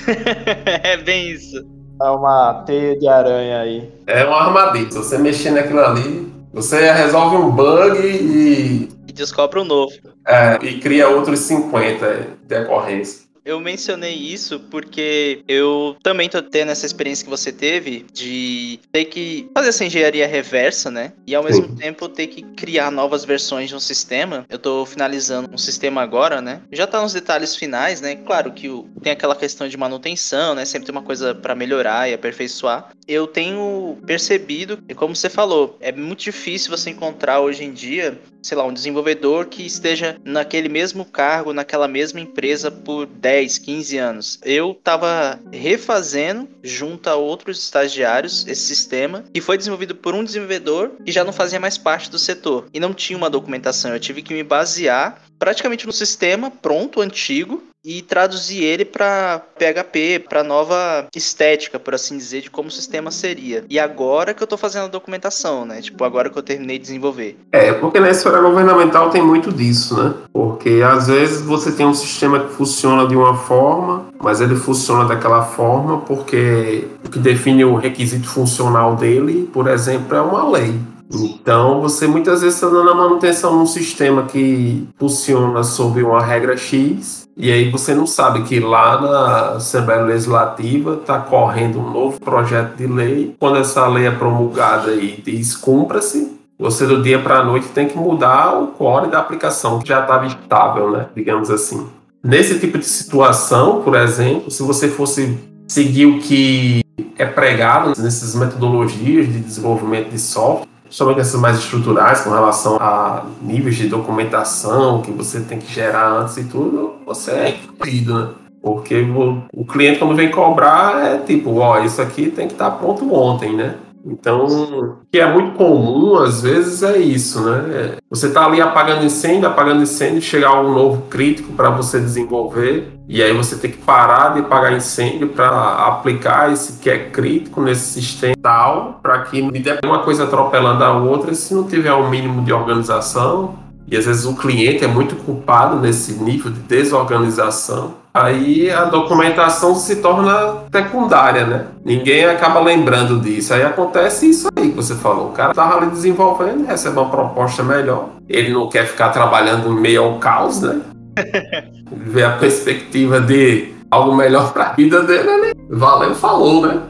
é 0.83 0.97
bem 0.97 1.31
isso. 1.31 1.63
É 2.01 2.09
uma 2.09 2.63
teia 2.65 2.97
de 2.97 3.07
aranha 3.07 3.59
aí. 3.59 3.89
É 4.07 4.23
uma 4.25 4.37
armadilha. 4.37 4.89
Se 4.91 4.97
você 4.97 5.17
mexer 5.17 5.51
naquilo 5.51 5.81
ali, 5.81 6.31
você 6.53 6.91
resolve 6.91 7.35
um 7.35 7.51
bug 7.51 7.99
e. 7.99 8.89
E 9.07 9.11
descobre 9.11 9.59
um 9.59 9.65
novo. 9.65 9.91
É, 10.25 10.57
e 10.61 10.79
cria 10.79 11.09
outros 11.09 11.39
50 11.39 12.37
decorrência. 12.47 13.28
Eu 13.49 13.59
mencionei 13.59 14.13
isso 14.13 14.59
porque 14.69 15.43
eu 15.47 15.97
também 16.03 16.29
tô 16.29 16.39
tendo 16.39 16.71
essa 16.71 16.85
experiência 16.85 17.23
que 17.23 17.31
você 17.31 17.51
teve 17.51 18.05
de 18.13 18.79
ter 18.91 19.05
que 19.05 19.49
fazer 19.55 19.69
essa 19.69 19.83
engenharia 19.83 20.27
reversa, 20.27 20.91
né? 20.91 21.13
E 21.25 21.33
ao 21.33 21.43
mesmo 21.43 21.65
Sim. 21.65 21.73
tempo 21.73 22.07
ter 22.07 22.27
que 22.27 22.43
criar 22.43 22.91
novas 22.91 23.25
versões 23.25 23.67
de 23.67 23.75
um 23.75 23.79
sistema. 23.79 24.45
Eu 24.47 24.59
tô 24.59 24.85
finalizando 24.85 25.49
um 25.51 25.57
sistema 25.57 25.99
agora, 26.03 26.43
né? 26.43 26.61
Já 26.71 26.85
tá 26.85 27.01
nos 27.01 27.11
detalhes 27.11 27.55
finais, 27.55 28.01
né? 28.01 28.17
Claro 28.17 28.51
que 28.51 28.69
tem 29.01 29.13
aquela 29.13 29.35
questão 29.35 29.67
de 29.67 29.75
manutenção, 29.75 30.53
né? 30.53 30.63
Sempre 30.63 30.85
tem 30.85 30.95
uma 30.95 31.01
coisa 31.01 31.33
para 31.33 31.55
melhorar 31.55 32.07
e 32.07 32.13
aperfeiçoar. 32.13 32.91
Eu 33.07 33.25
tenho 33.25 33.97
percebido, 34.05 34.77
e 34.87 34.93
como 34.93 35.15
você 35.15 35.27
falou, 35.27 35.75
é 35.81 35.91
muito 35.91 36.19
difícil 36.19 36.69
você 36.69 36.91
encontrar 36.91 37.39
hoje 37.39 37.63
em 37.63 37.73
dia 37.73 38.15
sei 38.41 38.57
lá, 38.57 38.63
um 38.63 38.73
desenvolvedor 38.73 39.47
que 39.47 39.65
esteja 39.65 40.17
naquele 40.23 40.69
mesmo 40.69 41.05
cargo, 41.05 41.53
naquela 41.53 41.87
mesma 41.87 42.19
empresa 42.19 42.71
por 42.71 43.05
10, 43.05 43.38
15 43.47 43.97
anos. 43.97 44.39
Eu 44.43 44.71
estava 44.71 45.39
refazendo, 45.51 46.47
junto 46.63 47.09
a 47.09 47.15
outros 47.15 47.63
estagiários, 47.63 48.45
esse 48.47 48.61
sistema, 48.61 49.23
que 49.33 49.41
foi 49.41 49.57
desenvolvido 49.57 49.95
por 49.95 50.13
um 50.13 50.23
desenvolvedor 50.23 50.91
que 51.05 51.11
já 51.11 51.23
não 51.23 51.33
fazia 51.33 51.59
mais 51.59 51.77
parte 51.77 52.09
do 52.09 52.19
setor 52.19 52.67
e 52.73 52.79
não 52.79 52.93
tinha 52.93 53.17
uma 53.17 53.29
documentação. 53.29 53.93
Eu 53.93 53.99
tive 53.99 54.21
que 54.21 54.33
me 54.33 54.43
basear 54.43 55.21
praticamente 55.37 55.87
no 55.87 55.93
sistema 55.93 56.51
pronto, 56.51 57.01
antigo, 57.01 57.63
e 57.83 58.01
traduzir 58.01 58.63
ele 58.63 58.83
para 58.83 59.41
PHP, 59.57 60.25
para 60.27 60.43
nova 60.43 61.07
estética, 61.15 61.79
por 61.79 61.93
assim 61.93 62.17
dizer, 62.17 62.41
de 62.41 62.49
como 62.49 62.67
o 62.67 62.71
sistema 62.71 63.11
seria. 63.11 63.63
E 63.69 63.79
agora 63.79 64.33
que 64.33 64.41
eu 64.41 64.45
estou 64.45 64.57
fazendo 64.57 64.85
a 64.85 64.87
documentação, 64.87 65.65
né? 65.65 65.81
Tipo, 65.81 66.03
agora 66.03 66.29
que 66.29 66.37
eu 66.37 66.43
terminei 66.43 66.77
de 66.77 66.83
desenvolver. 66.83 67.37
É, 67.51 67.71
porque 67.73 67.99
na 67.99 68.09
esfera 68.09 68.41
governamental 68.41 69.09
tem 69.09 69.21
muito 69.21 69.51
disso, 69.51 70.01
né? 70.01 70.13
Porque 70.33 70.81
às 70.85 71.07
vezes 71.07 71.41
você 71.41 71.71
tem 71.71 71.85
um 71.85 71.93
sistema 71.93 72.39
que 72.39 72.53
funciona 72.53 73.07
de 73.07 73.15
uma 73.15 73.35
forma, 73.35 74.07
mas 74.21 74.41
ele 74.41 74.55
funciona 74.55 75.05
daquela 75.05 75.43
forma 75.43 76.01
porque 76.01 76.87
o 77.05 77.09
que 77.09 77.19
define 77.19 77.63
o 77.63 77.75
requisito 77.75 78.27
funcional 78.27 78.95
dele, 78.95 79.49
por 79.53 79.67
exemplo, 79.67 80.15
é 80.15 80.21
uma 80.21 80.49
lei. 80.49 80.79
Então, 81.11 81.81
você 81.81 82.05
muitas 82.05 82.41
vezes 82.41 82.55
está 82.55 82.69
dando 82.69 82.91
a 82.91 82.95
manutenção 82.95 83.57
num 83.57 83.65
sistema 83.65 84.23
que 84.25 84.87
funciona 84.97 85.63
sob 85.63 86.03
uma 86.03 86.23
regra 86.23 86.55
X, 86.55 87.27
e 87.41 87.49
aí 87.53 87.69
você 87.69 87.95
não 87.95 88.05
sabe 88.05 88.43
que 88.43 88.59
lá 88.59 88.99
na 88.99 89.49
Assembleia 89.51 90.01
Legislativa 90.01 90.95
está 90.95 91.19
correndo 91.19 91.79
um 91.79 91.89
novo 91.89 92.19
projeto 92.19 92.75
de 92.75 92.85
lei. 92.85 93.33
Quando 93.39 93.59
essa 93.59 93.87
lei 93.87 94.07
é 94.07 94.11
promulgada 94.11 94.91
e 94.91 95.21
diz 95.25 95.55
cumpra-se, 95.55 96.37
você 96.59 96.85
do 96.85 97.01
dia 97.01 97.17
para 97.17 97.39
a 97.39 97.43
noite 97.45 97.69
tem 97.69 97.87
que 97.87 97.97
mudar 97.97 98.61
o 98.61 98.67
core 98.67 99.09
da 99.09 99.19
aplicação, 99.19 99.79
que 99.79 99.87
já 99.87 100.01
estava 100.01 100.27
estável, 100.27 100.91
né? 100.91 101.05
digamos 101.15 101.49
assim. 101.49 101.87
Nesse 102.21 102.59
tipo 102.59 102.77
de 102.77 102.83
situação, 102.83 103.83
por 103.83 103.95
exemplo, 103.95 104.51
se 104.51 104.61
você 104.61 104.89
fosse 104.89 105.37
seguir 105.65 106.07
o 106.07 106.19
que 106.19 106.83
é 107.17 107.25
pregado 107.25 107.93
nessas 108.01 108.35
metodologias 108.35 109.27
de 109.27 109.39
desenvolvimento 109.39 110.09
de 110.09 110.19
software, 110.19 110.67
somente 110.89 111.19
essas 111.19 111.39
mais 111.39 111.57
estruturais 111.57 112.21
com 112.21 112.31
relação 112.31 112.77
a 112.77 113.25
níveis 113.41 113.75
de 113.75 113.87
documentação 113.87 115.01
que 115.01 115.11
você 115.11 115.41
tem 115.41 115.59
que 115.59 115.71
gerar 115.71 116.09
antes 116.09 116.37
e 116.37 116.43
tudo, 116.45 116.95
você 117.05 117.31
é 117.31 117.49
incluído, 117.49 118.17
né? 118.17 118.29
Porque 118.61 119.01
o, 119.01 119.43
o 119.53 119.65
cliente 119.65 119.99
quando 119.99 120.15
vem 120.15 120.29
cobrar 120.29 121.05
é 121.05 121.17
tipo, 121.19 121.57
ó, 121.59 121.79
isso 121.79 122.01
aqui 122.01 122.29
tem 122.29 122.47
que 122.47 122.53
estar 122.53 122.71
tá 122.71 122.77
pronto 122.77 123.13
ontem, 123.13 123.55
né? 123.55 123.75
Então, 124.05 124.45
o 124.45 124.97
que 125.11 125.19
é 125.19 125.31
muito 125.31 125.57
comum, 125.57 126.15
às 126.15 126.41
vezes, 126.41 126.83
é 126.83 126.97
isso, 126.97 127.41
né? 127.41 127.97
Você 128.09 128.27
está 128.27 128.45
ali 128.45 128.61
apagando 128.61 129.05
incêndio, 129.05 129.47
apagando 129.47 129.81
incêndio, 129.81 130.21
chegar 130.21 130.59
um 130.61 130.73
novo 130.73 131.03
crítico 131.09 131.53
para 131.53 131.69
você 131.69 131.99
desenvolver, 131.99 132.93
e 133.07 133.21
aí 133.21 133.33
você 133.33 133.57
tem 133.57 133.71
que 133.71 133.77
parar 133.77 134.33
de 134.33 134.39
apagar 134.39 134.73
incêndio 134.73 135.29
para 135.29 135.49
aplicar 135.87 136.51
esse 136.51 136.79
que 136.79 136.89
é 136.89 137.09
crítico 137.09 137.61
nesse 137.61 138.01
sistema 138.01 138.35
tal, 138.41 138.99
para 139.01 139.19
que 139.23 139.41
não 139.41 139.51
dê 139.51 139.79
uma 139.83 139.99
coisa 139.99 140.23
atropelando 140.23 140.83
a 140.83 140.97
outra, 140.97 141.33
se 141.33 141.53
não 141.53 141.63
tiver 141.65 141.93
um 141.93 142.09
mínimo 142.09 142.43
de 142.43 142.53
organização, 142.53 143.55
e 143.87 143.97
às 143.97 144.05
vezes 144.05 144.25
o 144.25 144.35
cliente 144.35 144.83
é 144.83 144.87
muito 144.87 145.15
culpado 145.15 145.77
nesse 145.77 146.13
nível 146.13 146.51
de 146.51 146.59
desorganização, 146.59 147.95
aí 148.13 148.69
a 148.71 148.85
documentação 148.85 149.75
se 149.75 149.97
torna 149.97 150.63
secundária, 150.71 151.45
né? 151.45 151.67
Ninguém 151.83 152.25
acaba 152.25 152.59
lembrando 152.59 153.19
disso. 153.19 153.53
Aí 153.53 153.63
acontece 153.63 154.29
isso 154.29 154.49
aí 154.55 154.69
que 154.69 154.75
você 154.75 154.95
falou. 154.95 155.29
O 155.29 155.31
cara 155.31 155.51
estava 155.51 155.77
ali 155.77 155.89
desenvolvendo, 155.91 156.65
recebe 156.65 156.97
uma 156.97 157.09
proposta 157.09 157.63
melhor. 157.63 158.09
Ele 158.27 158.51
não 158.51 158.69
quer 158.69 158.85
ficar 158.87 159.09
trabalhando 159.09 159.69
em 159.69 159.79
meio 159.79 160.03
ao 160.03 160.19
caos, 160.19 160.61
né? 160.61 160.81
Ver 161.91 162.23
a 162.23 162.37
perspectiva 162.37 163.19
de 163.19 163.73
algo 163.89 164.15
melhor 164.15 164.53
para 164.53 164.69
a 164.69 164.73
vida 164.73 165.01
dele, 165.03 165.23
né? 165.23 165.51
Valeu, 165.69 166.13
falou, 166.15 166.65
né? 166.65 166.81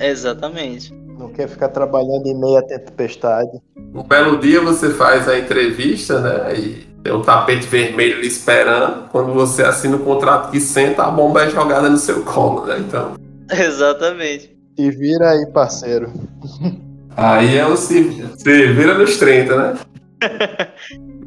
Exatamente. 0.00 0.92
Não 1.18 1.28
quer 1.28 1.48
ficar 1.48 1.68
trabalhando 1.68 2.26
em 2.26 2.38
meia 2.38 2.62
tempestade. 2.62 3.50
Um 3.94 4.02
belo 4.02 4.38
dia 4.38 4.60
você 4.60 4.90
faz 4.90 5.28
a 5.28 5.38
entrevista, 5.38 6.20
né? 6.20 6.54
E 6.56 6.93
tem 7.04 7.12
um 7.12 7.20
tapete 7.20 7.66
vermelho 7.66 8.16
ali 8.16 8.26
esperando. 8.26 9.10
Quando 9.10 9.34
você 9.34 9.62
assina 9.62 9.96
o 9.96 10.00
contrato 10.00 10.50
que 10.50 10.58
senta, 10.58 11.04
a 11.04 11.10
bomba 11.10 11.44
é 11.44 11.50
jogada 11.50 11.90
no 11.90 11.98
seu 11.98 12.22
colo, 12.22 12.64
né? 12.64 12.78
Então. 12.78 13.12
Exatamente. 13.52 14.56
Te 14.74 14.90
vira 14.90 15.30
aí, 15.30 15.46
parceiro. 15.52 16.10
Aí 17.14 17.58
é 17.58 17.66
o 17.66 17.76
se, 17.76 18.26
se 18.38 18.66
vira 18.72 18.96
nos 18.96 19.18
30, 19.18 19.56
né? 19.56 19.78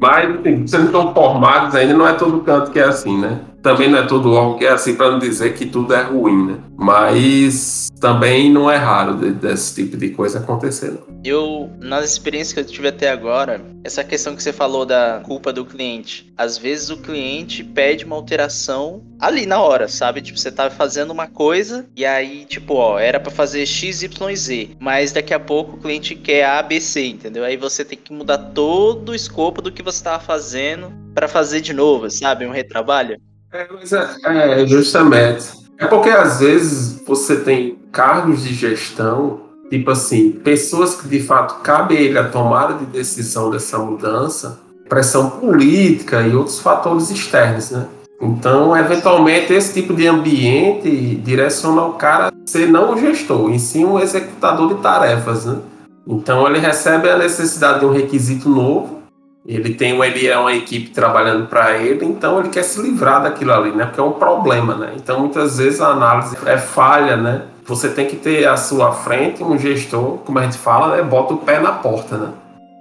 Mas, 0.00 0.40
assim, 0.40 0.66
vocês 0.66 0.82
não 0.82 0.86
estão 0.86 1.14
formados 1.14 1.74
ainda, 1.74 1.94
não 1.94 2.06
é 2.06 2.12
todo 2.12 2.40
canto 2.40 2.70
que 2.70 2.78
é 2.78 2.84
assim, 2.84 3.18
né? 3.20 3.40
Também 3.62 3.90
não 3.90 3.98
é 3.98 4.06
todo 4.06 4.32
órgão 4.32 4.58
que 4.58 4.64
é 4.64 4.70
assim, 4.70 4.94
para 4.94 5.10
não 5.10 5.18
dizer 5.18 5.54
que 5.54 5.66
tudo 5.66 5.94
é 5.94 6.02
ruim, 6.02 6.46
né? 6.46 6.58
Mas 6.76 7.90
também 8.00 8.50
não 8.50 8.70
é 8.70 8.76
raro 8.76 9.14
desse 9.14 9.74
tipo 9.74 9.96
de 9.96 10.10
coisa 10.10 10.38
acontecer, 10.38 10.92
não. 10.92 11.18
Eu, 11.24 11.68
nas 11.80 12.08
experiências 12.08 12.52
que 12.52 12.60
eu 12.60 12.64
tive 12.64 12.88
até 12.88 13.10
agora, 13.10 13.60
essa 13.82 14.04
questão 14.04 14.36
que 14.36 14.42
você 14.42 14.52
falou 14.52 14.86
da 14.86 15.20
culpa 15.24 15.52
do 15.52 15.64
cliente. 15.64 16.32
Às 16.36 16.56
vezes 16.56 16.90
o 16.90 16.96
cliente 16.98 17.64
pede 17.64 18.04
uma 18.04 18.14
alteração 18.14 19.02
ali 19.18 19.44
na 19.44 19.60
hora, 19.60 19.88
sabe? 19.88 20.22
Tipo, 20.22 20.38
você 20.38 20.52
tá 20.52 20.70
fazendo 20.70 21.10
uma 21.10 21.26
coisa 21.26 21.86
e 21.96 22.06
aí, 22.06 22.44
tipo, 22.44 22.74
ó, 22.74 22.98
era 22.98 23.18
para 23.18 23.32
fazer 23.32 23.66
X, 23.66 24.02
Y, 24.02 24.36
Z, 24.36 24.70
mas 24.78 25.10
daqui 25.10 25.34
a 25.34 25.40
pouco 25.40 25.76
o 25.76 25.80
cliente 25.80 26.14
quer 26.14 26.44
A, 26.44 26.62
B, 26.62 26.80
C, 26.80 27.06
entendeu? 27.06 27.44
Aí 27.44 27.56
você 27.56 27.84
tem 27.84 27.98
que 27.98 28.12
mudar 28.12 28.38
todo 28.38 29.10
o 29.10 29.14
escopo 29.14 29.60
do 29.60 29.72
que 29.72 29.82
você 29.82 30.04
tava 30.04 30.22
fazendo 30.22 30.92
para 31.14 31.26
fazer 31.26 31.60
de 31.60 31.72
novo, 31.72 32.08
sabe? 32.08 32.46
Um 32.46 32.52
retrabalho. 32.52 33.20
É, 33.52 33.66
mas 33.72 33.92
é, 33.92 34.06
é, 34.24 34.66
justamente. 34.66 35.46
É 35.78 35.86
porque 35.86 36.10
às 36.10 36.40
vezes 36.40 37.02
você 37.06 37.36
tem 37.36 37.78
cargos 37.90 38.42
de 38.42 38.52
gestão, 38.52 39.40
tipo 39.70 39.90
assim, 39.90 40.32
pessoas 40.32 40.94
que 40.94 41.08
de 41.08 41.20
fato 41.20 41.62
cabe 41.62 41.94
ele 41.94 42.18
a 42.18 42.28
tomada 42.28 42.74
de 42.74 42.84
decisão 42.86 43.50
dessa 43.50 43.78
mudança, 43.78 44.60
pressão 44.88 45.30
política 45.30 46.22
e 46.22 46.34
outros 46.34 46.60
fatores 46.60 47.10
externos, 47.10 47.70
né? 47.70 47.86
Então, 48.20 48.76
eventualmente, 48.76 49.52
esse 49.52 49.72
tipo 49.72 49.94
de 49.94 50.06
ambiente 50.06 50.90
direciona 51.16 51.84
o 51.84 51.92
cara 51.92 52.28
a 52.28 52.32
ser 52.44 52.68
não 52.68 52.92
um 52.92 52.98
gestor, 52.98 53.50
em 53.50 53.58
sim 53.58 53.84
um 53.84 53.98
executador 53.98 54.74
de 54.74 54.82
tarefas, 54.82 55.44
né? 55.44 55.58
Então, 56.06 56.46
ele 56.46 56.58
recebe 56.58 57.08
a 57.08 57.16
necessidade 57.16 57.80
de 57.80 57.86
um 57.86 57.92
requisito 57.92 58.48
novo 58.48 58.97
ele 59.46 59.74
tem 59.74 59.98
ele 60.02 60.26
é 60.26 60.38
uma 60.38 60.52
equipe 60.52 60.90
trabalhando 60.90 61.46
para 61.46 61.78
ele, 61.78 62.04
então 62.04 62.38
ele 62.38 62.48
quer 62.48 62.62
se 62.62 62.80
livrar 62.80 63.22
daquilo 63.22 63.52
ali, 63.52 63.70
né? 63.70 63.86
Porque 63.86 64.00
é 64.00 64.02
um 64.02 64.12
problema, 64.12 64.74
né? 64.74 64.92
Então 64.96 65.20
muitas 65.20 65.58
vezes 65.58 65.80
a 65.80 65.88
análise 65.88 66.36
é 66.44 66.58
falha, 66.58 67.16
né? 67.16 67.42
Você 67.64 67.88
tem 67.90 68.06
que 68.06 68.16
ter 68.16 68.46
à 68.46 68.56
sua 68.56 68.92
frente 68.92 69.42
um 69.42 69.58
gestor, 69.58 70.18
como 70.24 70.38
a 70.38 70.42
gente 70.42 70.58
fala, 70.58 70.96
né? 70.96 71.02
Bota 71.02 71.34
o 71.34 71.38
pé 71.38 71.60
na 71.60 71.72
porta, 71.72 72.16
né? 72.16 72.28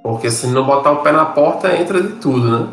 Porque 0.04 0.32
se 0.32 0.48
não 0.48 0.66
botar 0.66 0.92
o 0.92 0.98
pé 0.98 1.12
na 1.12 1.26
porta, 1.26 1.76
entra 1.76 2.02
de 2.02 2.14
tudo, 2.14 2.50
né? 2.50 2.68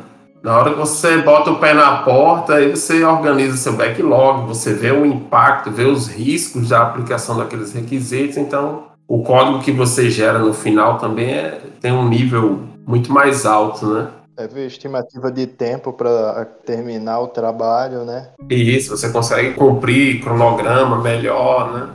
Na 0.44 0.59
hora 0.59 0.70
que 0.70 0.79
você 0.79 1.18
bota 1.18 1.51
o 1.51 1.59
pé 1.59 1.73
na 1.73 2.03
porta, 2.03 2.57
aí 2.57 2.70
você 2.70 3.03
organiza 3.03 3.57
seu 3.57 3.73
backlog, 3.73 4.47
você 4.47 4.75
vê 4.75 4.90
o 4.90 5.07
impacto, 5.07 5.70
vê 5.70 5.85
os 5.85 6.07
riscos 6.07 6.68
da 6.68 6.83
aplicação 6.83 7.37
daqueles 7.37 7.73
requisitos. 7.73 8.37
Então, 8.37 8.85
o 9.09 9.23
código 9.23 9.61
que 9.61 9.73
você 9.73 10.11
gera 10.11 10.38
no 10.38 10.53
final 10.53 10.99
também 10.99 11.31
é, 11.31 11.61
tem 11.81 11.92
um 11.92 12.07
nível 12.07 12.61
muito 12.87 13.12
mais 13.12 13.47
alto, 13.47 13.87
né? 13.87 14.11
É 14.37 14.49
ver 14.49 14.66
estimativa 14.66 15.31
de 15.31 15.47
tempo 15.47 15.92
para 15.92 16.44
terminar 16.66 17.20
o 17.20 17.29
trabalho, 17.29 18.05
né? 18.05 18.31
Isso, 18.51 18.97
você 18.97 19.11
consegue 19.11 19.55
cumprir 19.55 20.23
cronograma 20.23 21.01
melhor, 21.01 21.73
né? 21.73 21.94